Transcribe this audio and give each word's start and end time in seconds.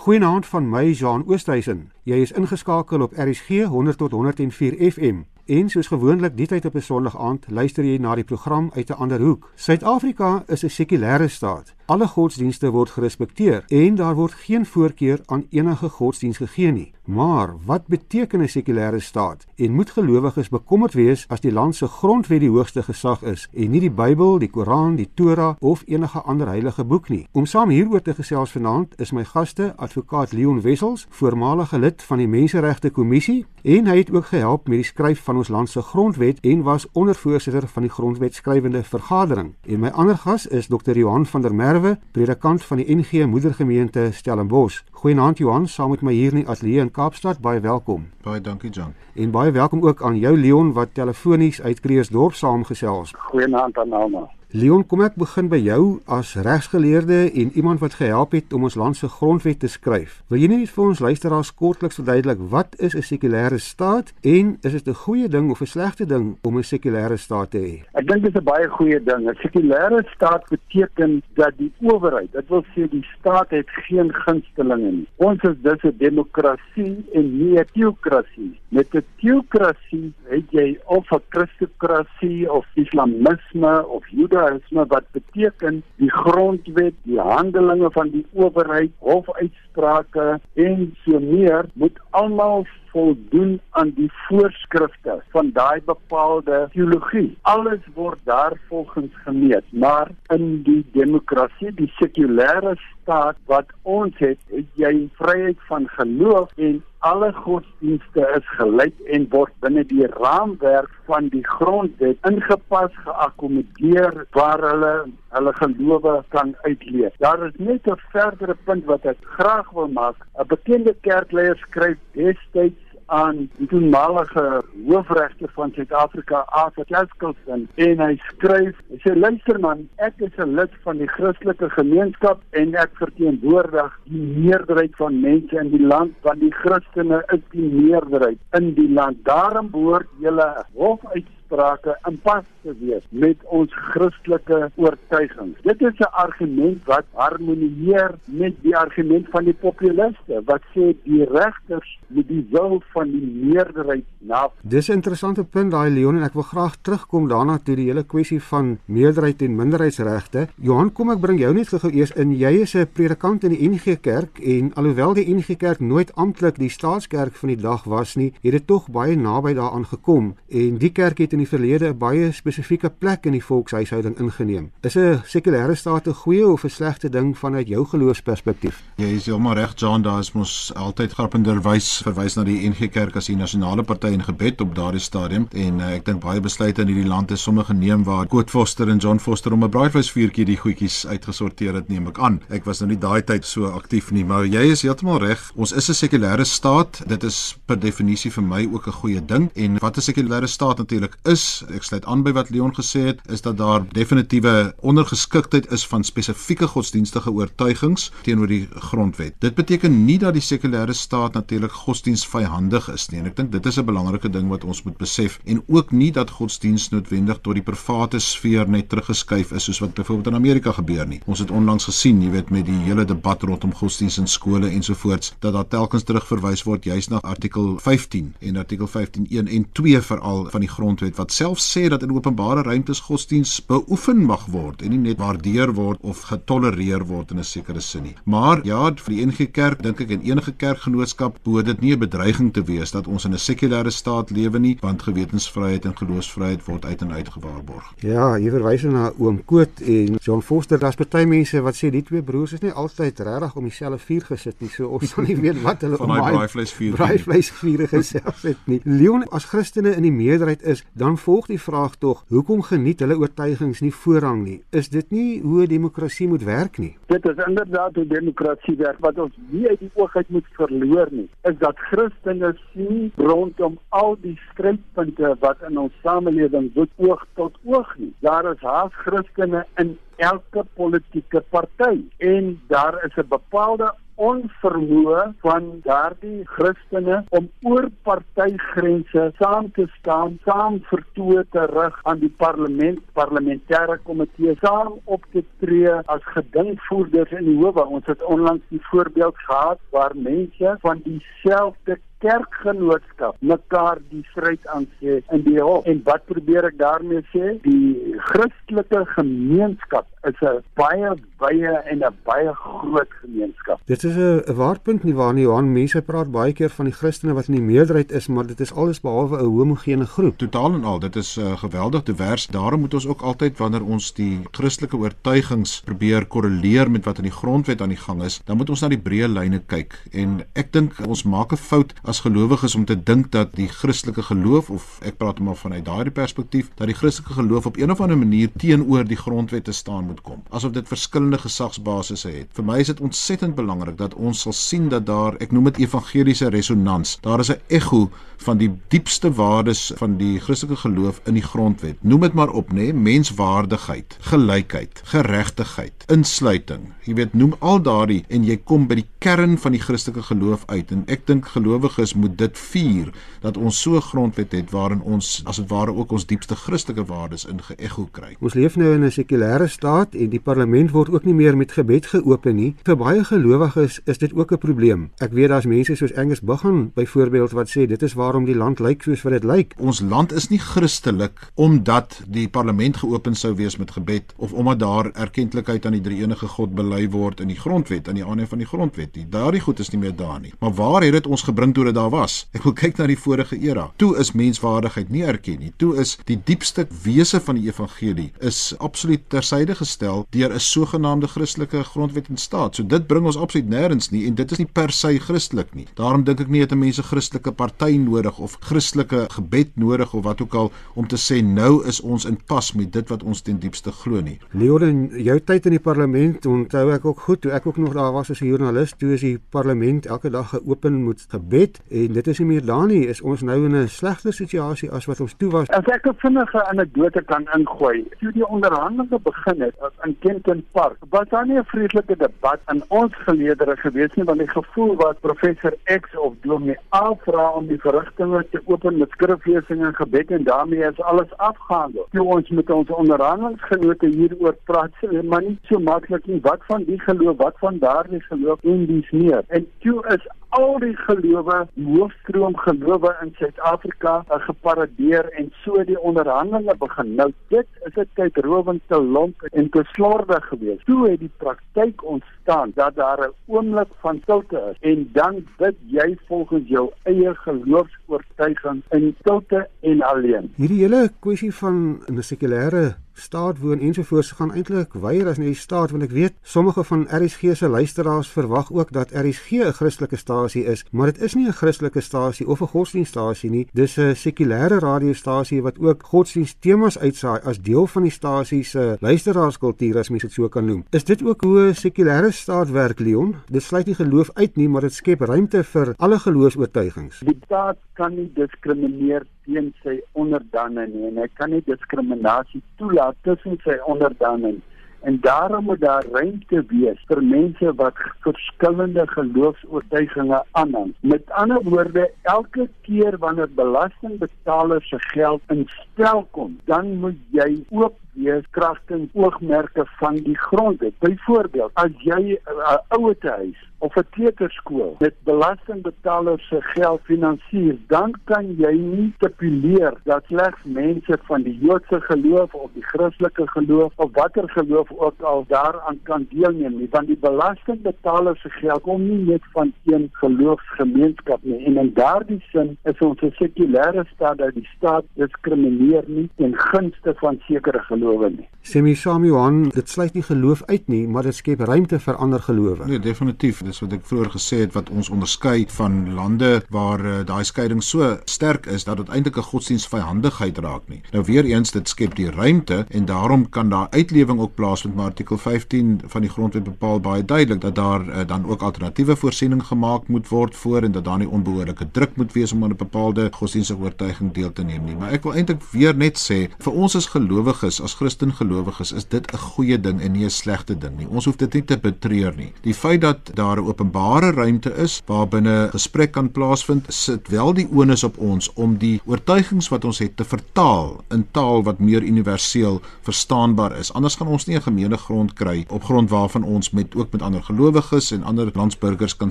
Goeienaand 0.00 0.46
van 0.46 0.68
my 0.68 0.90
Jean 0.90 1.24
Oosthuizen. 1.28 1.90
Jy 2.08 2.22
is 2.24 2.30
ingeskakel 2.32 3.02
op 3.04 3.12
RSG 3.12 3.66
100 3.68 3.98
tot 3.98 4.10
104 4.16 4.92
FM. 4.92 5.18
En 5.44 5.68
soos 5.68 5.90
gewoonlik 5.92 6.36
die 6.36 6.46
tyd 6.46 6.64
op 6.64 6.74
'n 6.74 6.80
Sondag 6.80 7.18
aand, 7.18 7.44
luister 7.50 7.84
jy 7.84 7.98
na 8.00 8.14
die 8.14 8.24
program 8.24 8.70
uit 8.74 8.88
'n 8.88 8.96
ander 8.96 9.20
hoek. 9.20 9.50
Suid-Afrika 9.54 10.42
is 10.46 10.64
'n 10.64 10.68
sekulêre 10.68 11.28
staat. 11.28 11.74
Alle 11.90 12.06
godsdienste 12.06 12.68
word 12.70 12.92
gerespekteer 12.94 13.64
en 13.66 13.96
daar 13.98 14.14
word 14.14 14.36
geen 14.44 14.66
voorkeur 14.66 15.20
aan 15.26 15.46
enige 15.50 15.88
godsdiens 15.88 16.38
gegee 16.38 16.70
nie. 16.72 16.92
Maar 17.10 17.54
wat 17.66 17.86
beteken 17.86 18.40
'n 18.40 18.48
sekulêre 18.48 19.00
staat? 19.00 19.46
En 19.56 19.72
moet 19.72 19.90
gelowiges 19.90 20.48
bekommerd 20.48 20.94
wees 20.94 21.24
as 21.28 21.40
die 21.40 21.52
land 21.52 21.76
se 21.76 21.86
grondwet 21.86 22.40
die 22.40 22.50
hoogste 22.50 22.82
gesag 22.82 23.22
is 23.22 23.48
en 23.54 23.70
nie 23.70 23.80
die 23.80 23.90
Bybel, 23.90 24.38
die 24.38 24.50
Koran, 24.50 24.96
die 24.96 25.10
Torah 25.14 25.56
of 25.58 25.82
enige 25.86 26.20
ander 26.20 26.46
heilige 26.46 26.84
boek 26.84 27.08
nie? 27.08 27.28
Om 27.32 27.46
saam 27.46 27.68
hieroor 27.68 28.02
te 28.02 28.14
gesels 28.14 28.50
vanaand 28.50 29.00
is 29.00 29.12
my 29.12 29.24
gaste 29.24 29.72
advokaat 29.76 30.32
Leon 30.32 30.60
Wessels, 30.60 31.06
voormalige 31.08 31.78
lid 31.78 32.02
van 32.02 32.18
die 32.18 32.28
Menseregte 32.28 32.90
Kommissie 32.90 33.46
en 33.62 33.86
hy 33.86 33.96
het 33.96 34.10
ook 34.10 34.26
gehelp 34.26 34.68
met 34.68 34.76
die 34.76 34.84
skryf 34.84 35.22
van 35.24 35.36
ons 35.36 35.48
land 35.48 35.68
se 35.70 35.82
grondwet 35.82 36.40
en 36.40 36.62
was 36.62 36.86
ondervoorsitter 36.92 37.68
van 37.68 37.82
die 37.82 37.90
grondwetskrywende 37.90 38.82
vergadering. 38.82 39.54
En 39.66 39.80
my 39.80 39.88
ander 39.88 40.16
gas 40.16 40.46
is 40.46 40.66
Dr. 40.66 40.96
Johan 40.96 41.26
van 41.26 41.42
der 41.42 41.54
Merwe, 41.54 41.79
predikant 42.12 42.64
van 42.64 42.76
die 42.76 42.96
NG 42.96 43.26
Moedergemeente 43.26 44.08
Stellenbosch. 44.12 44.82
Goeienaand 44.90 45.38
Johan, 45.38 45.68
saam 45.68 45.90
met 45.90 46.02
my 46.02 46.12
hier 46.12 46.34
in 46.34 46.42
die 46.42 46.48
ateljee 46.48 46.80
in 46.80 46.90
Kaapstad. 46.90 47.40
Baie 47.40 47.60
welkom. 47.60 48.08
Baie 48.22 48.40
dankie 48.40 48.70
John. 48.70 48.94
En 49.14 49.30
baie 49.30 49.50
welkom 49.50 49.86
ook 49.86 50.02
aan 50.02 50.18
jou 50.18 50.36
Leon 50.36 50.72
wat 50.72 50.94
telefonies 50.94 51.62
uit 51.62 51.80
Kreeusdorp 51.80 52.34
saamgesels. 52.34 53.14
Goeienaand 53.30 53.78
aan 53.78 53.92
almal. 53.92 54.30
Leon, 54.52 54.82
kom 54.82 54.98
ek 55.06 55.14
begin 55.14 55.46
by 55.46 55.60
jou 55.62 56.00
as 56.10 56.32
regsgeleerde 56.42 57.20
en 57.38 57.52
iemand 57.54 57.78
wat 57.78 57.94
gehelp 58.00 58.32
het 58.34 58.50
om 58.50 58.64
ons 58.66 58.74
land 58.74 58.96
se 58.98 59.06
grondwet 59.06 59.60
te 59.62 59.68
skryf. 59.70 60.16
Wil 60.26 60.40
jy 60.42 60.48
net 60.50 60.72
vir 60.74 60.88
ons 60.88 61.02
luisteraars 61.06 61.52
kortliks 61.54 62.00
verduidelik 62.00 62.40
wat 62.50 62.74
is 62.82 62.96
'n 62.98 63.06
sekulêre 63.06 63.60
staat 63.62 64.10
en 64.26 64.58
is 64.66 64.72
dit 64.72 64.88
'n 64.88 65.02
goeie 65.06 65.28
ding 65.28 65.52
of 65.54 65.60
'n 65.62 65.70
slegte 65.70 66.04
ding 66.04 66.34
om 66.42 66.58
'n 66.58 66.66
sekulêre 66.66 67.16
staat 67.16 67.50
te 67.50 67.58
hê? 67.58 67.74
Ek 67.94 68.08
dink 68.08 68.24
dit 68.24 68.34
is 68.34 68.40
'n 68.40 68.44
baie 68.44 68.68
goeie 68.68 68.98
ding. 68.98 69.30
'n 69.30 69.38
Sekulêre 69.38 70.02
staat 70.14 70.42
beteken 70.48 71.22
dat 71.34 71.52
die 71.56 71.72
owerheid, 71.82 72.32
dit 72.32 72.48
wil 72.48 72.64
sê 72.74 72.90
die 72.90 73.06
staat 73.18 73.50
het 73.50 73.70
geen 73.86 74.10
gunstelinge 74.12 74.90
nie. 74.90 75.06
Ons 75.16 75.42
is 75.42 75.56
dus 75.62 75.82
'n 75.84 75.94
demokrasie 75.98 77.04
en 77.12 77.38
nie 77.38 77.54
'n 77.56 77.66
teokrasie. 77.72 78.58
Met 78.68 78.94
'n 78.94 79.04
teokrasie 79.20 80.12
het 80.24 80.50
jy 80.50 80.78
of 80.86 81.06
'n 81.12 81.22
kristokrasie 81.28 82.52
of 82.52 82.66
islamisme 82.74 83.86
of 83.86 84.02
juda 84.08 84.39
judaïsme 84.40 84.86
wat 84.88 85.04
beteken 85.12 85.82
die 85.96 86.10
grondwet, 86.10 86.94
die 87.02 87.20
handelinge 87.20 87.90
van 87.92 88.10
die 88.10 88.24
owerheid, 88.32 88.92
hofuitsprake 88.98 90.40
en 90.54 90.94
so 91.04 91.20
meer 91.20 91.68
moet 91.74 91.98
almal 92.10 92.64
voldoen 92.92 93.60
aan 93.70 93.92
die 93.96 94.10
voorskrifte 94.26 95.20
van 95.34 95.50
daai 95.54 95.80
bepaalde 95.84 96.68
teologie. 96.72 97.36
Alles 97.42 97.82
word 97.94 98.18
daar 98.24 98.56
volgens 98.68 99.12
gemeet, 99.24 99.64
maar 99.70 100.10
in 100.34 100.62
die 100.62 100.82
demokrasie, 100.92 101.72
die 101.74 101.90
sekulêre 101.98 102.76
staat 103.02 103.36
wat 103.50 103.72
ons 103.82 104.18
het, 104.18 104.38
het 104.54 104.68
jy 104.74 104.94
vryheid 105.18 105.58
van 105.68 105.88
geloof 105.96 106.52
en 106.56 106.82
alle 107.00 107.32
godsdienste 107.32 108.26
is 108.36 108.48
gelyk 108.58 108.96
en 109.14 109.24
word 109.32 109.52
binne 109.64 109.84
die 109.88 110.06
raamwerk 110.18 110.90
van 111.08 111.30
die 111.32 111.44
grondwet 111.46 112.28
ingepas 112.28 112.92
geakkommodeer 113.06 114.26
waar 114.36 114.60
hulle 114.68 114.92
hulle 115.30 115.52
gelowe 115.52 116.14
kan 116.28 116.54
uitleef. 116.62 117.16
Daar 117.18 117.46
is 117.46 117.56
net 117.58 117.86
'n 117.86 117.98
verdere 118.12 118.56
punt 118.64 118.84
wat 118.84 119.04
ek 119.04 119.18
graag 119.38 119.70
wil 119.70 119.88
maak. 119.88 120.16
'n 120.38 120.46
Bekende 120.46 120.94
kerkleier 121.00 121.56
skryf 121.56 121.98
destyds 122.12 122.90
aan 123.10 123.48
die 123.58 123.66
toenmalige 123.66 124.62
hoofregter 124.86 125.50
van 125.54 125.72
Suid-Afrika, 125.74 126.44
Arthur 126.62 126.84
Jaskelson, 126.86 127.68
en 127.74 128.02
hy 128.04 128.14
skryf: 128.28 128.76
"Hy 128.90 128.98
sê 129.02 129.16
luister 129.16 129.58
man, 129.58 129.88
ek 129.98 130.14
is 130.26 130.36
'n 130.38 130.54
lid 130.54 130.70
van 130.84 130.98
die 130.98 131.08
Christelike 131.16 131.70
gemeenskap 131.70 132.38
en 132.50 132.74
ek 132.74 132.90
verteenwoordig 133.02 133.98
die 134.04 134.22
meerderheid 134.44 134.94
van 134.96 135.20
mense 135.20 135.58
in 135.58 135.70
die 135.70 135.86
land, 135.86 136.14
want 136.22 136.40
die 136.40 136.54
Christene 136.62 137.22
is 137.34 137.42
die 137.50 137.68
meerderheid 137.82 138.38
in 138.52 138.74
die 138.74 138.88
land. 138.88 139.24
Daarom 139.24 139.70
behoort 139.70 140.08
julle 140.20 140.64
hof 140.74 141.00
uit 141.14 141.26
uitsprake 141.50 141.98
in 142.08 142.18
pas 142.22 142.44
te 142.62 142.74
wees 142.78 143.02
met 143.10 143.36
ons 143.44 143.72
Christelike 143.92 144.70
oortuigings. 144.76 145.58
Dit 145.62 145.80
is 145.80 145.98
'n 145.98 146.12
argument 146.12 146.84
wat 146.84 147.04
harmonieer 147.14 148.14
met 148.24 148.54
die 148.62 148.76
argument 148.76 149.26
van 149.30 149.44
die 149.44 149.54
populiste 149.54 150.42
wat 150.44 150.62
sê 150.74 150.94
die 151.04 151.24
regters 151.24 151.98
moet 152.06 152.28
die 152.28 152.46
wil 152.50 152.82
van 152.92 153.10
die 153.10 153.26
meerderheid 153.26 154.04
na. 154.18 154.50
Dis 154.62 154.88
'n 154.88 154.92
interessante 154.92 155.44
punt 155.44 155.70
daai 155.70 155.90
Leon 155.90 156.16
en 156.16 156.22
ek 156.22 156.34
wil 156.34 156.42
graag 156.42 156.76
terugkom 156.82 157.28
daarna 157.28 157.58
toe 157.58 157.76
die 157.76 157.86
hele 157.86 158.04
kwessie 158.04 158.42
van 158.42 158.78
meerderheid 158.84 159.42
en 159.42 159.56
minderheidsregte. 159.56 160.48
Johan, 160.56 160.92
kom 160.92 161.10
ek 161.10 161.20
bring 161.20 161.38
jou 161.38 161.54
net 161.54 161.68
gou 161.68 161.90
eers 161.90 162.12
in. 162.12 162.36
Jy 162.36 162.60
is 162.60 162.74
'n 162.74 162.88
predikant 162.92 163.44
in 163.44 163.50
die 163.50 163.68
NG 163.68 164.00
Kerk 164.00 164.38
en 164.38 164.74
alhoewel 164.74 165.14
die 165.14 165.34
NG 165.34 165.56
Kerk 165.56 165.80
nooit 165.80 166.14
amptelik 166.14 166.58
die 166.58 166.68
staatskerk 166.68 167.34
van 167.34 167.48
die 167.48 167.62
dag 167.62 167.84
was 167.84 168.16
nie, 168.16 168.32
het 168.42 168.52
dit 168.52 168.66
tog 168.66 168.88
baie 168.88 169.16
naby 169.16 169.54
daaraan 169.54 169.86
gekom 169.86 170.34
en 170.48 170.78
die 170.78 170.92
kerk 170.92 171.18
het 171.18 171.32
die 171.40 171.48
verlede 171.48 171.88
'n 171.90 171.98
baie 171.98 172.32
spesifieke 172.32 172.90
plek 172.90 173.26
in 173.26 173.32
die 173.32 173.44
volkshuishouding 173.44 174.18
ingeneem. 174.18 174.70
Is 174.82 174.96
'n 174.96 175.22
sekulêre 175.24 175.74
staat 175.76 176.06
'n 176.06 176.14
goeie 176.14 176.46
of 176.46 176.64
'n 176.64 176.70
slegte 176.70 177.08
ding 177.08 177.38
vanuit 177.38 177.68
jou 177.68 177.84
geloofsperspektief? 177.84 178.82
Jy 178.96 179.04
is 179.16 179.26
heeltemal 179.26 179.54
reg, 179.54 179.72
John, 179.74 180.02
daar 180.02 180.18
is 180.18 180.32
mos 180.32 180.72
altyd 180.74 181.12
grappenderwys 181.12 182.02
verwys 182.04 182.36
na 182.36 182.44
die 182.44 182.68
NG 182.68 182.90
Kerk 182.90 183.16
as 183.16 183.26
die 183.26 183.36
nasionale 183.36 183.82
party 183.82 184.06
in 184.06 184.22
gebed 184.22 184.60
op 184.60 184.74
daardie 184.74 185.00
stadium 185.00 185.48
en 185.52 185.80
uh, 185.80 185.94
ek 185.94 186.04
dink 186.04 186.20
baie 186.20 186.40
besluite 186.40 186.82
in 186.82 186.88
hierdie 186.88 187.08
land 187.08 187.30
is 187.30 187.42
sommer 187.42 187.64
geneem 187.64 188.04
waar 188.04 188.26
Koet 188.26 188.50
Foster 188.50 188.88
en 188.88 188.98
John 188.98 189.18
Foster 189.18 189.52
om 189.52 189.64
'n 189.64 189.70
braaivleisvuurtjie 189.70 190.44
die 190.44 190.56
goedjies 190.56 191.06
uitgesorteer 191.06 191.74
het, 191.74 191.88
neem 191.88 192.06
ek 192.06 192.18
aan. 192.18 192.40
Ek 192.50 192.64
was 192.64 192.80
nou 192.80 192.88
nie 192.90 192.98
daai 192.98 193.22
tyd 193.22 193.44
so 193.44 193.64
aktief 193.64 194.10
nie, 194.10 194.24
maar 194.24 194.44
jy 194.46 194.70
is 194.70 194.82
heeltemal 194.82 195.18
reg. 195.18 195.50
Ons 195.56 195.72
is 195.72 195.88
'n 195.88 195.94
sekulêre 195.94 196.44
staat. 196.44 197.02
Dit 197.06 197.24
is 197.24 197.58
per 197.66 197.78
definisie 197.78 198.30
vir 198.30 198.42
my 198.44 198.68
ook 198.72 198.86
'n 198.86 198.92
goeie 198.92 199.20
ding 199.24 199.50
en 199.54 199.78
wat 199.78 199.96
'n 199.96 200.00
sekulêre 200.00 200.48
staat 200.48 200.78
natuurlik 200.78 201.16
is, 201.30 201.62
ek 201.70 201.86
sluit 201.86 202.04
aan 202.10 202.24
by 202.26 202.32
wat 202.36 202.50
Leon 202.50 202.74
gesê 202.74 203.06
het, 203.10 203.20
is 203.30 203.42
dat 203.46 203.58
daar 203.60 203.84
definitiewe 203.94 204.72
ondergeskiktheid 204.80 205.70
is 205.72 205.86
van 205.86 206.04
spesifieke 206.04 206.66
godsdienstige 206.70 207.32
oortuigings 207.32 208.10
teenoor 208.26 208.50
die 208.50 208.66
grondwet. 208.90 209.36
Dit 209.44 209.54
beteken 209.58 210.04
nie 210.04 210.18
dat 210.18 210.34
die 210.36 210.44
sekulêre 210.44 210.94
staat 210.96 211.38
natuurlik 211.38 211.72
godsdiensvyhandig 211.84 212.88
is 212.92 213.08
nie. 213.10 213.20
En 213.22 213.30
ek 213.30 213.36
dink 213.38 213.52
dit 213.52 213.66
is 213.66 213.78
'n 213.78 213.86
belangrike 213.86 214.30
ding 214.30 214.48
wat 214.48 214.64
ons 214.64 214.82
moet 214.82 214.98
besef 214.98 215.38
en 215.44 215.62
ook 215.66 215.92
nie 215.92 216.10
dat 216.12 216.30
godsdiens 216.30 216.88
noodwendig 216.90 217.38
tot 217.42 217.54
die 217.54 217.62
private 217.62 218.18
sfeer 218.18 218.68
net 218.68 218.88
teruggeskuif 218.88 219.52
is 219.52 219.64
soos 219.64 219.80
wat 219.80 219.94
byvoorbeeld 219.94 220.26
in 220.26 220.34
Amerika 220.34 220.72
gebeur 220.72 221.06
nie. 221.06 221.20
Ons 221.26 221.38
het 221.38 221.50
onlangs 221.50 221.84
gesien, 221.84 222.22
jy 222.22 222.30
weet, 222.30 222.50
met 222.50 222.66
die 222.66 222.80
hele 222.86 223.04
debat 223.04 223.42
rondom 223.42 223.74
godsdiens 223.74 224.18
in 224.18 224.26
skole 224.26 224.68
ensovoorts, 224.68 225.34
dat 225.38 225.52
daar 225.52 225.68
telkens 225.68 226.02
terugverwys 226.02 226.62
word 226.62 226.84
juis 226.84 227.08
na 227.08 227.20
artikel 227.20 227.78
15 227.78 228.34
en 228.40 228.56
artikel 228.56 228.88
15.1 228.88 229.48
en 229.48 229.66
2 229.72 230.00
veral 230.00 230.46
van 230.50 230.60
die 230.60 230.70
grondwet 230.70 231.16
wat 231.20 231.32
self 231.32 231.60
sê 231.60 231.88
dat 231.92 232.02
in 232.02 232.12
openbare 232.16 232.62
ruimtes 232.62 233.02
godsdiens 233.04 233.58
beoefen 233.68 234.22
mag 234.24 234.46
word 234.48 234.82
en 234.82 234.94
nie 234.94 235.02
net 235.02 235.18
waardeer 235.20 235.74
word 235.76 236.00
of 236.00 236.22
getolereer 236.30 237.04
word 237.06 237.30
in 237.30 237.38
'n 237.38 237.44
sekere 237.44 237.80
sin 237.80 238.02
nie. 238.02 238.14
Maar 238.24 238.64
ja, 238.64 238.92
vir 239.04 239.14
die 239.14 239.26
NG 239.26 239.50
Kerk 239.52 239.82
dink 239.82 240.00
ek 240.00 240.10
en 240.10 240.22
enige 240.22 240.52
kerkgenootskap 240.52 241.38
behoort 241.44 241.66
dit 241.66 241.80
nie 241.80 241.92
'n 241.92 241.98
bedreiging 241.98 242.52
te 242.52 242.62
wees 242.64 242.90
dat 242.90 243.06
ons 243.06 243.24
in 243.24 243.32
'n 243.32 243.38
sekulêre 243.38 243.90
staat 243.90 244.30
lewe 244.30 244.58
nie, 244.58 244.76
want 244.80 245.02
gewetensvryheid 245.02 245.84
en 245.84 245.96
geloofsvryheid 245.96 246.64
word 246.64 246.84
uit 246.84 247.00
en 247.02 247.12
uit 247.12 247.28
gewaarborg. 247.28 247.92
Ja, 247.98 248.38
jy 248.38 248.50
verwys 248.50 248.82
na 248.82 249.12
oom 249.18 249.44
Koot 249.44 249.80
en 249.80 250.16
John 250.20 250.40
Foster. 250.40 250.78
Daar's 250.78 250.96
baie 250.96 251.26
mense 251.26 251.60
wat 251.60 251.74
sê 251.76 251.90
die 251.90 252.02
twee 252.02 252.22
broers 252.22 252.52
is 252.52 252.60
nie 252.60 252.72
altyd 252.72 253.20
regtig 253.20 253.56
om 253.56 253.64
dieselfde 253.64 253.98
vuur 253.98 254.24
gesit 254.24 254.60
nie. 254.60 254.68
So 254.68 254.86
ons 254.86 255.10
sal 255.10 255.24
nie 255.24 255.36
weet 255.36 255.62
wat 255.62 255.80
hulle 255.82 255.96
van 255.96 256.08
daai 256.08 256.32
braaivleisvuur 256.32 256.94
braaivleisvuur 256.94 257.88
gesels 257.88 258.42
het 258.42 258.58
nie. 258.66 258.80
Leon, 258.84 259.24
as 259.30 259.44
Christene 259.44 259.94
in 259.96 260.02
die 260.02 260.12
meerderheid 260.12 260.62
is, 260.62 260.84
dan 260.92 261.09
volg 261.16 261.46
die 261.46 261.60
vraag 261.60 261.96
tog, 261.96 262.24
hoekom 262.28 262.62
geniet 262.62 263.00
hulle 263.00 263.16
oortuigings 263.18 263.80
nie 263.80 263.92
voorrang 263.94 264.42
nie? 264.44 264.58
Is 264.70 264.88
dit 264.88 265.10
nie 265.10 265.40
hoe 265.42 265.66
demokrasie 265.66 266.28
moet 266.28 266.44
werk 266.44 266.78
nie? 266.78 266.96
Dit 267.06 267.26
is 267.26 267.40
inderdaad 267.46 267.94
hoe 267.94 268.06
demokrasie 268.06 268.76
werk. 268.76 268.98
Wat 269.00 269.18
ons 269.18 269.34
nie 269.50 269.68
uit 269.68 269.80
die 269.80 269.90
oog 269.94 270.16
uit 270.16 270.28
moet 270.28 270.50
verloor 270.58 271.08
nie, 271.10 271.28
is 271.48 271.56
dat 271.58 271.78
Christene 271.90 272.52
sien 272.72 273.12
rondom 273.16 273.78
al 273.88 274.16
die 274.20 274.36
strydpunte 274.50 275.34
wat 275.40 275.64
in 275.68 275.78
ons 275.78 275.96
samelewing 276.02 276.70
word 276.74 276.92
oog 276.96 277.26
tot 277.34 277.56
oog 277.64 277.96
nie. 277.98 278.12
Daar 278.20 278.52
is 278.52 278.62
haas 278.66 278.94
Christene 279.04 279.64
in 279.82 279.96
elke 280.20 280.64
politieke 280.76 281.42
party 281.50 282.04
en 282.18 282.60
daar 282.68 283.00
is 283.04 283.16
'n 283.16 283.28
bepaalde 283.28 283.94
onvermoë 284.20 285.22
van 285.44 285.68
daardie 285.86 286.44
Christene 286.54 287.22
om 287.36 287.48
oor 287.70 287.88
partytgrense 288.06 289.30
saam 289.38 289.70
te 289.76 289.86
staan, 289.96 290.36
saam 290.44 290.80
vertoë 290.90 291.46
te 291.54 291.64
rig 291.72 291.96
aan 292.10 292.20
die 292.24 292.32
parlement, 292.42 293.00
parlementêre 293.16 293.96
komitee, 294.04 294.56
saam 294.60 294.98
op 295.04 295.24
te 295.32 295.44
tree 295.64 295.96
as 296.12 296.26
gedingvoerders 296.36 297.32
in 297.40 297.48
die 297.48 297.58
howe. 297.62 297.86
Ons 297.98 298.06
het 298.12 298.22
onlangs 298.28 298.64
die 298.68 298.82
voorbeeld 298.90 299.38
gehad 299.48 299.80
waar 299.96 300.16
mense 300.16 300.76
van 300.84 301.02
dieselfde 301.06 301.98
kerkgenootskap 302.24 303.36
mekaar 303.40 304.00
die 304.10 304.22
stryd 304.30 304.66
aan 304.74 304.86
sê 305.00 305.20
in 305.32 305.44
die 305.46 305.58
hof. 305.60 305.86
En 305.90 306.02
wat 306.04 306.26
probeer 306.28 306.68
ek 306.70 306.78
daarmee 306.78 307.24
sê? 307.34 307.56
Die 307.64 308.16
Christelike 308.30 309.04
gemeenskap 309.16 310.06
is 310.28 310.40
'n 310.42 310.62
baie 310.76 311.16
baie 311.38 311.72
en 311.90 312.02
'n 312.04 312.16
baie 312.24 312.52
groot 312.54 313.12
gemeenskap. 313.22 313.80
Dit 313.86 314.04
is 314.04 314.16
'n 314.16 314.54
waarpunt 314.54 315.04
nie 315.04 315.14
waar 315.14 315.32
nie 315.34 315.42
Johan 315.42 315.72
mense 315.72 316.02
praat 316.02 316.30
baie 316.30 316.52
keer 316.52 316.68
van 316.70 316.84
die 316.84 316.94
Christene 316.94 317.32
wat 317.32 317.48
in 317.48 317.54
die 317.54 317.62
meerderheid 317.72 318.12
is, 318.12 318.28
maar 318.28 318.46
dit 318.46 318.60
is 318.60 318.72
alles 318.72 319.00
behalwe 319.00 319.38
'n 319.38 319.44
homogene 319.44 320.06
groep. 320.06 320.36
Totaal 320.36 320.74
en 320.74 320.84
al, 320.84 320.98
dit 320.98 321.16
is 321.16 321.38
uh, 321.38 321.56
geweldig 321.56 322.02
divers. 322.02 322.46
Daarom 322.46 322.80
moet 322.80 322.94
ons 322.94 323.06
ook 323.06 323.20
altyd 323.20 323.58
wanneer 323.58 323.84
ons 323.84 324.12
die 324.14 324.40
Christelike 324.50 324.96
oortuigings 324.96 325.80
probeer 325.80 326.26
korreleer 326.26 326.90
met 326.90 327.04
wat 327.04 327.16
in 327.16 327.24
die 327.24 327.38
grondwet 327.40 327.80
aan 327.80 327.88
die 327.88 328.04
gang 328.06 328.22
is, 328.22 328.40
dan 328.44 328.56
moet 328.56 328.70
ons 328.70 328.80
na 328.80 328.88
die 328.88 328.98
breë 328.98 329.28
lyne 329.28 329.62
kyk. 329.66 329.94
En 330.12 330.44
ek 330.54 330.72
dink 330.72 330.92
ons 331.06 331.24
maak 331.24 331.52
'n 331.52 331.56
fout 331.56 331.94
as 332.10 332.22
gelowiges 332.26 332.74
om 332.74 332.84
te 332.84 332.98
dink 332.98 333.30
dat 333.34 333.54
die 333.54 333.68
Christelike 333.70 334.26
geloof 334.26 334.70
of 334.74 334.98
ek 335.06 335.20
praat 335.22 335.38
maar 335.38 335.58
vanuit 335.58 335.84
daardie 335.86 336.14
perspektief 336.14 336.70
dat 336.74 336.90
die 336.90 336.98
Christelike 336.98 337.38
geloof 337.38 337.70
op 337.70 337.78
een 337.78 337.94
of 337.94 338.00
ander 338.02 338.18
manier 338.18 338.50
teenoor 338.58 339.06
die 339.06 339.20
grondwet 339.20 339.64
te 339.70 339.76
staan 339.76 340.08
moet 340.10 340.22
kom 340.26 340.42
asof 340.50 340.72
dit 340.74 340.88
verskillende 340.88 341.38
gesagsbasisse 341.38 342.30
het. 342.30 342.48
Vir 342.56 342.66
my 342.66 342.78
is 342.82 342.90
dit 342.90 343.00
ontsettend 343.04 343.54
belangrik 343.58 343.98
dat 344.00 344.16
ons 344.18 344.42
sal 344.46 344.54
sien 344.56 344.88
dat 344.90 345.06
daar, 345.06 345.36
ek 345.42 345.54
noem 345.54 345.70
dit 345.70 345.84
evangeliese 345.86 346.50
resonans, 346.50 347.18
daar 347.22 347.40
is 347.44 347.50
'n 347.50 347.60
ekko 347.68 348.10
van 348.40 348.58
die 348.58 348.70
diepste 348.88 349.30
waardes 349.32 349.92
van 349.96 350.16
die 350.16 350.40
Christelike 350.40 350.76
geloof 350.76 351.20
in 351.26 351.34
die 351.34 351.42
grondwet. 351.42 351.96
Noem 352.00 352.20
dit 352.20 352.32
maar 352.32 352.48
op, 352.48 352.72
nê, 352.72 352.92
menswaardigheid, 352.92 354.16
gelykheid, 354.20 355.02
geregtigheid, 355.04 356.04
insluiting. 356.08 356.92
Jy 357.04 357.14
weet, 357.14 357.34
noem 357.34 357.54
al 357.60 357.82
daardie 357.82 358.24
en 358.28 358.44
jy 358.44 358.56
kom 358.56 358.86
by 358.86 358.94
die 358.94 359.08
kern 359.18 359.58
van 359.58 359.72
die 359.72 359.80
Christelike 359.80 360.22
geloof 360.22 360.62
uit 360.66 360.90
en 360.90 361.04
ek 361.06 361.26
dink 361.26 361.46
gelowiges 361.46 361.99
moet 362.14 362.38
dit 362.38 362.58
vier 362.58 363.12
dat 363.40 363.56
ons 363.56 363.80
so 363.80 363.96
'n 363.96 364.00
grondwet 364.00 364.52
het 364.52 364.70
waarin 364.70 365.02
ons 365.02 365.42
as 365.44 365.56
dit 365.56 365.68
ware 365.68 365.94
ook 365.94 366.12
ons 366.12 366.26
diepste 366.26 366.54
Christelike 366.54 367.04
waardes 367.04 367.44
in 367.44 367.60
geëgo 367.62 368.08
kry. 368.10 368.36
Ons 368.40 368.54
leef 368.54 368.76
nou 368.76 368.94
in 368.94 369.04
'n 369.04 369.10
sekulêre 369.10 369.68
staat 369.68 370.14
en 370.14 370.28
die 370.28 370.40
parlement 370.40 370.90
word 370.90 371.10
ook 371.10 371.24
nie 371.24 371.34
meer 371.34 371.56
met 371.56 371.72
gebed 371.72 372.06
geopen 372.06 372.56
nie. 372.56 372.74
Vir 372.84 372.96
baie 372.96 373.24
gelowiges 373.24 374.00
is 374.04 374.18
dit 374.18 374.32
ook 374.34 374.52
'n 374.52 374.58
probleem. 374.58 375.10
Ek 375.18 375.32
weet 375.32 375.48
daar's 375.48 375.66
mense 375.66 375.94
soos 375.94 376.14
Angus 376.14 376.40
Bughan 376.40 376.90
byvoorbeeld 376.94 377.50
wat 377.50 377.68
sê 377.68 377.86
dit 377.86 378.02
is 378.02 378.14
waarom 378.14 378.44
die 378.44 378.56
land 378.56 378.78
lyk 378.78 379.02
soos 379.02 379.22
wat 379.22 379.32
dit 379.32 379.44
lyk. 379.44 379.74
Ons 379.78 380.00
land 380.00 380.32
is 380.32 380.48
nie 380.48 380.58
Christelik 380.58 381.50
omdat 381.54 382.22
die 382.28 382.48
parlement 382.48 382.96
geopen 382.96 383.34
sou 383.34 383.54
wees 383.54 383.76
met 383.76 383.90
gebed 383.90 384.34
of 384.36 384.52
omdat 384.52 384.78
daar 384.78 385.10
erkenklikheid 385.12 385.86
aan 385.86 385.92
die 385.92 386.00
drie 386.00 386.22
enige 386.22 386.46
God 386.46 386.74
bely 386.74 387.08
word 387.10 387.40
in 387.40 387.48
die 387.48 387.58
grondwet 387.58 388.08
aan 388.08 388.14
die 388.14 388.24
ander 388.24 388.46
van 388.46 388.58
die 388.58 388.66
grondwet 388.66 389.16
nie. 389.16 389.26
Daardie 389.28 389.60
goed 389.60 389.78
is 389.78 389.90
nie 389.90 390.00
meer 390.00 390.16
daar 390.16 390.40
nie. 390.40 390.52
Maar 390.60 390.74
waar 390.74 391.02
het 391.02 391.12
dit 391.12 391.26
ons 391.26 391.42
gebring 391.42 391.74
toe 391.74 391.84
dit 391.90 391.98
daar 391.98 392.10
was? 392.10 392.46
Ek 392.56 392.64
wil 392.66 392.74
kyk 392.76 392.98
na 392.98 393.06
die 393.10 393.18
vorige 393.18 393.58
era. 393.58 393.88
Toe 394.00 394.14
is 394.20 394.32
menswaardigheid 394.38 395.10
nie 395.10 395.24
erken 395.26 395.60
nie. 395.60 395.72
Toe 395.82 395.94
is 396.00 396.16
die 396.30 396.38
diepste 396.38 396.86
wese 397.04 397.40
van 397.42 397.58
die 397.58 397.68
evangelie 397.68 398.30
is 398.46 398.60
absoluut 398.78 399.26
tersyde 399.32 399.74
gestel 399.78 400.24
deur 400.30 400.54
'n 400.54 400.60
sogenaamde 400.60 401.28
Christelike 401.28 401.84
grondwet 401.84 402.28
en 402.28 402.36
staat. 402.36 402.74
So 402.74 402.86
dit 402.86 403.06
bring 403.06 403.26
ons 403.26 403.36
absoluut 403.36 403.68
nêrens 403.68 404.10
nie 404.10 404.26
en 404.26 404.34
dit 404.34 404.52
is 404.52 404.58
nie 404.58 404.68
per 404.72 404.90
se 404.90 405.18
Christelik 405.18 405.74
nie. 405.74 405.86
Daarom 405.94 406.24
dink 406.24 406.40
ek 406.40 406.48
nie 406.48 406.60
het 406.60 406.74
mense 406.74 407.02
Christelike 407.02 407.52
party 407.52 407.96
nodig 407.96 408.38
of 408.38 408.56
Christelike 408.60 409.26
gebed 409.30 409.76
nodig 409.76 410.14
of 410.14 410.24
wat 410.24 410.40
ook 410.40 410.54
al 410.54 410.72
om 410.94 411.06
te 411.06 411.16
sê 411.16 411.42
nou 411.44 411.86
is 411.86 412.00
ons 412.00 412.24
in 412.24 412.38
pas 412.46 412.72
met 412.72 412.92
dit 412.92 413.08
wat 413.08 413.22
ons 413.22 413.42
ten 413.42 413.58
diepste 413.58 413.92
glo 413.92 414.20
nie. 414.20 414.38
Leon, 414.52 414.82
in 414.82 415.24
jou 415.24 415.38
tyd 415.40 415.66
in 415.66 415.72
die 415.72 415.82
parlement 415.82 416.46
onthou 416.46 416.90
ek 416.90 417.04
ook 417.04 417.20
goed 417.20 417.40
toe 417.40 417.52
ek 417.52 417.66
ook 417.66 417.76
nog 417.76 417.94
daar 417.94 418.12
was 418.12 418.30
as 418.30 418.40
'n 418.40 418.46
joernalis, 418.46 418.94
toe 418.98 419.12
is 419.14 419.20
die 419.20 419.38
parlement 419.50 420.06
elke 420.06 420.30
dag 420.30 420.48
geopen 420.48 421.04
met 421.04 421.26
gebed 421.28 421.79
en 421.88 422.12
dit 422.12 422.26
is 422.26 422.38
nie 422.38 422.46
meer 422.46 422.64
daar 422.64 422.86
nie. 422.86 423.06
Is 423.06 423.20
ons 423.20 423.42
nou 423.42 423.64
in 423.64 423.76
'n 423.76 423.88
slegter 423.88 424.32
situasie 424.32 424.90
as 424.90 425.06
wat 425.06 425.20
ons 425.20 425.34
toe 425.34 425.50
was? 425.50 425.68
As 425.68 425.84
ek 425.84 426.06
'n 426.06 426.14
vinnige 426.16 426.64
anekdote 426.64 427.22
kan 427.22 427.48
ingooi, 427.56 428.08
toe 428.20 428.32
die 428.32 428.46
onderhandelinge 428.46 429.20
begin 429.22 429.60
het 429.60 429.74
in 430.04 430.16
Kenton 430.18 430.64
Park, 430.72 430.96
was 431.10 431.28
daar 431.28 431.46
nie 431.46 431.58
'n 431.58 431.64
vreeslike 431.64 432.16
debat 432.16 432.60
in 432.68 432.82
ons 432.88 433.14
geleedere 433.14 433.76
gewees 433.76 434.14
nie 434.14 434.24
want 434.24 434.38
die 434.38 434.48
gevoel 434.48 434.96
was 434.96 435.14
professor 435.20 435.74
X 435.84 436.16
of 436.16 436.34
Dominee 436.40 436.76
A 436.94 437.14
vra 437.24 437.48
om 437.50 437.66
die 437.66 437.80
verrigtinge 437.80 438.46
te 438.50 438.60
open 438.64 438.98
met 438.98 439.10
skriflesing 439.10 439.84
en 439.84 439.94
gebed 439.94 440.30
en 440.30 440.44
daarmee 440.44 440.84
is 440.90 441.00
alles 441.00 441.36
afgehandel. 441.36 442.06
Toe 442.10 442.24
ons 442.24 442.48
met 442.48 442.70
ons 442.70 442.90
onderhandelingsgenote 442.90 444.06
hieroor 444.06 444.56
praat, 444.64 444.90
sê 445.00 445.22
maar 445.22 445.42
nie 445.42 445.58
so 445.62 445.78
maklik 445.78 446.26
nie 446.26 446.40
wat 446.42 446.60
van 446.66 446.84
die 446.84 447.00
geloof, 447.00 447.36
wat 447.36 447.56
van 447.58 447.78
daardie 447.78 448.22
geloof 448.22 448.64
en 448.64 448.86
dis 448.86 449.10
meer. 449.10 449.42
En 449.48 449.66
toe 449.78 450.06
is 450.14 450.28
al 450.50 450.78
die 450.82 450.96
gelowe, 450.96 451.58
hoofstroom 451.84 452.56
gelowe 452.64 453.12
in 453.22 453.32
Suid-Afrika 453.38 454.14
geparadeer 454.46 455.28
en 455.38 455.50
so 455.64 455.84
die 455.86 455.98
onderhandelinge 455.98 456.74
begin. 456.78 457.14
Nou 457.14 457.30
dit 457.54 457.66
is 457.86 457.96
'n 457.96 458.08
tyd 458.14 458.36
rowend 458.44 458.82
te 458.86 459.00
lomp 459.02 459.42
en 459.52 459.70
te 459.70 459.82
slordig 459.92 460.44
geweest. 460.48 460.84
Toe 460.86 461.10
het 461.10 461.20
die 461.20 461.30
praktyk 461.36 462.04
ontstaan 462.04 462.72
dat 462.74 462.94
daar 462.94 463.20
'n 463.28 463.32
oomblik 463.46 463.92
van 464.00 464.20
stilte 464.22 464.62
is 464.70 464.76
en 464.80 465.08
dan 465.12 465.46
bid 465.58 465.76
jy 465.86 466.16
volgens 466.26 466.68
jou 466.68 466.90
eie 467.02 467.34
geloofs-oortuiging 467.34 468.82
in 468.90 469.14
stilte 469.20 469.68
en 469.80 470.02
alleen. 470.02 470.52
Hierdie 470.56 470.82
hele 470.82 471.10
kwessie 471.20 471.54
van 471.54 472.00
'n 472.08 472.22
sekulêre 472.22 472.96
staat 473.12 473.58
woon 473.58 473.78
ensovoorts 473.78 474.30
gaan 474.30 474.52
eintlik 474.52 474.92
weier 474.92 475.28
as 475.28 475.38
net 475.38 475.46
die 475.52 475.54
staat 475.54 475.90
want 475.90 476.02
ek 476.02 476.14
weet 476.14 476.34
sommige 476.42 476.84
van 476.84 477.06
RSG 477.08 477.54
se 477.54 477.68
luisteraars 477.68 478.28
verwag 478.28 478.72
ook 478.72 478.92
dat 478.92 479.12
RSG 479.12 479.50
'n 479.52 479.72
Christelike 479.72 480.16
stasie 480.16 480.64
is, 480.64 480.84
maar 480.90 481.06
dit 481.06 481.22
is 481.22 481.34
nie 481.34 481.46
'n 481.46 481.52
Christelike 481.52 482.00
stasie 482.00 482.46
of 482.46 482.60
'n 482.60 482.66
godsdienststasie 482.66 483.50
nie. 483.50 483.66
Dis 483.72 483.96
'n 483.98 484.14
sekulêre 484.14 484.78
radiostasie 484.78 485.62
wat 485.62 485.78
ook 485.78 486.02
godsdiensttemas 486.02 486.98
uitsaai 486.98 487.40
as 487.44 487.60
deel 487.60 487.86
van 487.86 488.02
die 488.02 488.12
stasie 488.12 488.62
se 488.62 488.96
luisteraarskultuur 489.00 489.98
as 489.98 490.08
mens 490.08 490.22
dit 490.22 490.32
so 490.32 490.48
kan 490.48 490.64
noem. 490.64 490.84
Is 490.90 491.04
dit 491.04 491.24
ook 491.24 491.40
hoe 491.40 491.68
'n 491.68 491.74
sekulêre 491.74 492.30
staat 492.30 492.70
werk, 492.70 492.98
Leon? 492.98 493.34
Dit 493.46 493.62
sluit 493.62 493.86
nie 493.86 493.94
geloof 493.94 494.30
uit 494.34 494.56
nie, 494.56 494.68
maar 494.68 494.80
dit 494.80 494.94
skep 494.94 495.20
ruimte 495.20 495.64
vir 495.64 495.94
alle 495.96 496.18
geloofs-oortuigings. 496.18 497.18
Die 497.18 497.38
staat 497.44 497.78
kan 497.92 498.14
nie 498.14 498.30
diskrimineer 498.34 499.26
teen 499.44 499.72
sy 499.82 500.00
onderdanne 500.12 500.86
nie 500.86 501.06
en 501.10 501.22
hy 501.22 501.28
kan 501.40 501.50
nie 501.54 501.62
diskriminasie 501.66 502.62
toelaat 502.82 503.16
tussen 503.28 503.58
sy 503.64 503.78
onderdanne 503.94 504.58
en 505.00 505.20
daarom 505.20 505.64
moet 505.64 505.80
daar 505.80 506.04
ruimte 506.12 506.64
wees 506.68 507.00
vir 507.08 507.22
mense 507.24 507.72
wat 507.76 508.00
verskillende 508.24 509.06
geloofs-oortuigings 509.06 510.42
aanhang. 510.50 510.92
Met 511.00 511.30
ander 511.30 511.62
woorde, 511.62 512.10
elke 512.22 512.68
keer 512.82 513.18
wanneer 513.18 513.48
belastingbetalers 513.54 514.88
se 514.88 514.98
geld 514.98 515.40
in 515.48 515.64
spel 515.68 516.26
kom, 516.30 516.58
dan 516.64 516.96
moet 516.96 517.16
jy 517.32 517.64
oop 517.70 517.96
wees 518.12 518.44
kragtens 518.50 519.08
oogmerke 519.14 519.86
van 520.02 520.20
die 520.26 520.38
grondwet. 520.38 520.94
Byvoorbeeld, 520.98 521.70
as 521.74 521.92
jy 522.04 522.20
'n 522.20 522.38
uh, 522.52 522.76
ouete 522.88 523.30
huis 523.30 523.69
of 523.80 523.96
'n 523.96 524.06
kleuterskool 524.10 524.94
met 524.98 525.14
belastingbetalers 525.24 526.48
se 526.48 526.58
geld 526.60 527.00
finansier, 527.04 527.76
dan 527.86 528.14
kan 528.24 528.44
jy 528.56 528.72
nie 528.72 529.12
stipuleer 529.16 529.94
dat 530.04 530.24
slegs 530.26 530.62
mense 530.64 531.18
van 531.22 531.42
die 531.42 531.58
Joodse 531.62 532.00
geloof 532.00 532.54
of 532.54 532.70
die 532.72 532.82
Christelike 532.82 533.46
geloof 533.46 533.92
of 533.96 534.10
watter 534.12 534.50
geloof 534.50 534.88
ook 534.90 535.20
al 535.20 535.44
daaraan 535.48 535.98
kan 536.02 536.26
deelneem 536.30 536.76
nie, 536.76 536.88
want 536.90 537.06
die 537.06 537.18
belastingbetalers 537.20 538.40
se 538.40 538.50
geld 538.50 538.82
kom 538.82 539.02
nie 539.08 539.24
net 539.24 539.42
van 539.52 539.72
een 539.84 540.08
geloofsgemeenskap 540.12 541.42
nie. 541.42 541.64
En 541.64 541.76
in 541.76 541.90
daardie 541.94 542.42
sin 542.52 542.76
is 542.84 542.98
ons 542.98 543.20
'n 543.20 543.32
sekulêre 543.32 544.04
staat 544.14 544.38
dat 544.38 544.54
die 544.54 544.68
staat 544.76 545.04
diskrimineer 545.14 546.04
nie 546.06 546.28
ten 546.36 546.58
gunste 546.58 547.14
van 547.16 547.40
sekere 547.46 547.78
gelowe 547.78 548.30
nie. 548.30 548.48
Semi 548.60 548.94
Samuel 548.94 549.30
Johan, 549.30 549.68
dit 549.74 549.88
sluit 549.88 550.14
nie 550.14 550.24
geloof 550.26 550.62
uit 550.66 550.88
nie, 550.90 551.04
maar 551.08 551.22
dit 551.22 551.34
skep 551.34 551.60
ruimte 551.60 551.98
vir 552.02 552.16
ander 552.18 552.42
gelowe. 552.42 552.86
Nee, 552.86 552.98
definitief 552.98 553.62
dis 553.70 553.80
wat 553.84 553.94
ek 553.96 554.06
vroeër 554.08 554.30
gesê 554.34 554.60
het 554.64 554.74
wat 554.76 554.90
ons 554.90 555.10
onderskei 555.12 555.64
van 555.76 555.98
lande 556.16 556.50
waar 556.74 557.02
uh, 557.06 557.14
daai 557.26 557.44
skeiding 557.46 557.82
so 557.84 558.16
sterk 558.30 558.66
is 558.66 558.86
dat 558.88 558.98
dit 559.00 559.08
eintlik 559.14 559.38
'n 559.38 559.50
godsdienstvyhandigheid 559.50 560.58
raak 560.58 560.88
nie. 560.88 561.02
Nou 561.12 561.24
weer 561.24 561.44
eens 561.44 561.70
dit 561.70 561.88
skep 561.88 562.16
die 562.16 562.30
ruimte 562.30 562.84
en 562.88 563.04
daarom 563.04 563.48
kan 563.48 563.68
daar 563.70 563.88
uitlewing 563.90 564.40
ook 564.40 564.54
plaasvind 564.54 564.94
maar 564.94 565.12
artikel 565.12 565.38
15 565.38 566.00
van 566.06 566.20
die 566.20 566.30
grondwet 566.30 566.64
bepaal 566.64 567.00
baie 567.00 567.24
duidelik 567.24 567.60
dat 567.60 567.74
daar 567.74 568.06
uh, 568.08 568.26
dan 568.26 568.46
ook 568.46 568.62
alternatiewe 568.62 569.16
voorsiening 569.16 569.62
gemaak 569.66 570.08
moet 570.08 570.28
word 570.28 570.56
voor 570.56 570.82
en 570.82 570.92
dat 570.92 571.04
daar 571.04 571.18
nie 571.18 571.28
onbehoorlike 571.28 571.90
druk 571.90 572.16
moet 572.16 572.32
wees 572.32 572.52
om 572.52 572.64
aan 572.64 572.70
'n 572.70 572.76
bepaalde 572.76 573.28
godsdienstige 573.32 573.80
oortuiging 573.80 574.32
deel 574.32 574.52
te 574.52 574.62
neem 574.62 574.84
nie. 574.84 574.96
Maar 574.96 575.12
ek 575.12 575.22
wil 575.22 575.34
eintlik 575.34 575.62
weer 575.70 575.96
net 575.96 576.18
sê 576.18 576.48
vir 576.58 576.72
ons 576.72 576.96
as 576.96 577.06
gelowiges 577.06 577.80
as 577.80 577.94
Christen 577.94 578.32
gelowiges 578.32 578.92
is 578.92 579.08
dit 579.08 579.32
'n 579.32 579.38
goeie 579.38 579.80
ding 579.80 580.00
en 580.00 580.12
nie 580.12 580.24
'n 580.24 580.30
slegte 580.30 580.78
ding 580.78 580.96
nie. 580.96 581.08
Ons 581.08 581.24
hoef 581.24 581.36
dit 581.36 581.52
nie 581.52 581.64
te 581.64 581.78
betreur 581.78 582.34
nie. 582.36 582.52
Die 582.62 582.74
feit 582.74 583.00
dat 583.00 583.30
daar 583.34 583.59
'n 583.60 583.66
openbare 583.66 584.30
ruimte 584.32 584.74
is 584.74 585.02
waar 585.06 585.28
binne 585.28 585.68
gesprek 585.70 586.12
kan 586.12 586.30
plaasvind, 586.30 586.84
sit 586.88 587.28
wel 587.28 587.54
die 587.54 587.68
onus 587.72 588.04
op 588.04 588.18
ons 588.18 588.52
om 588.54 588.76
die 588.78 589.00
oortuigings 589.04 589.68
wat 589.68 589.84
ons 589.84 589.98
het 589.98 590.16
te 590.16 590.24
vertaal 590.24 591.04
in 591.10 591.26
taal 591.30 591.62
wat 591.62 591.78
meer 591.78 592.02
universeel 592.02 592.80
verstaanbaar 593.02 593.76
is. 593.78 593.92
Anders 593.92 594.14
gaan 594.14 594.26
ons 594.26 594.46
nie 594.46 594.56
'n 594.56 594.62
gemeene 594.62 594.96
grond 594.96 595.32
kry 595.32 595.64
op 595.68 595.84
grond 595.84 596.10
waarvan 596.10 596.42
ons 596.42 596.70
met 596.70 596.94
ook 596.94 597.12
met 597.12 597.22
ander 597.22 597.42
gelowiges 597.42 598.10
en 598.10 598.22
ander 598.22 598.50
landsburgers 598.54 599.16
kan 599.16 599.30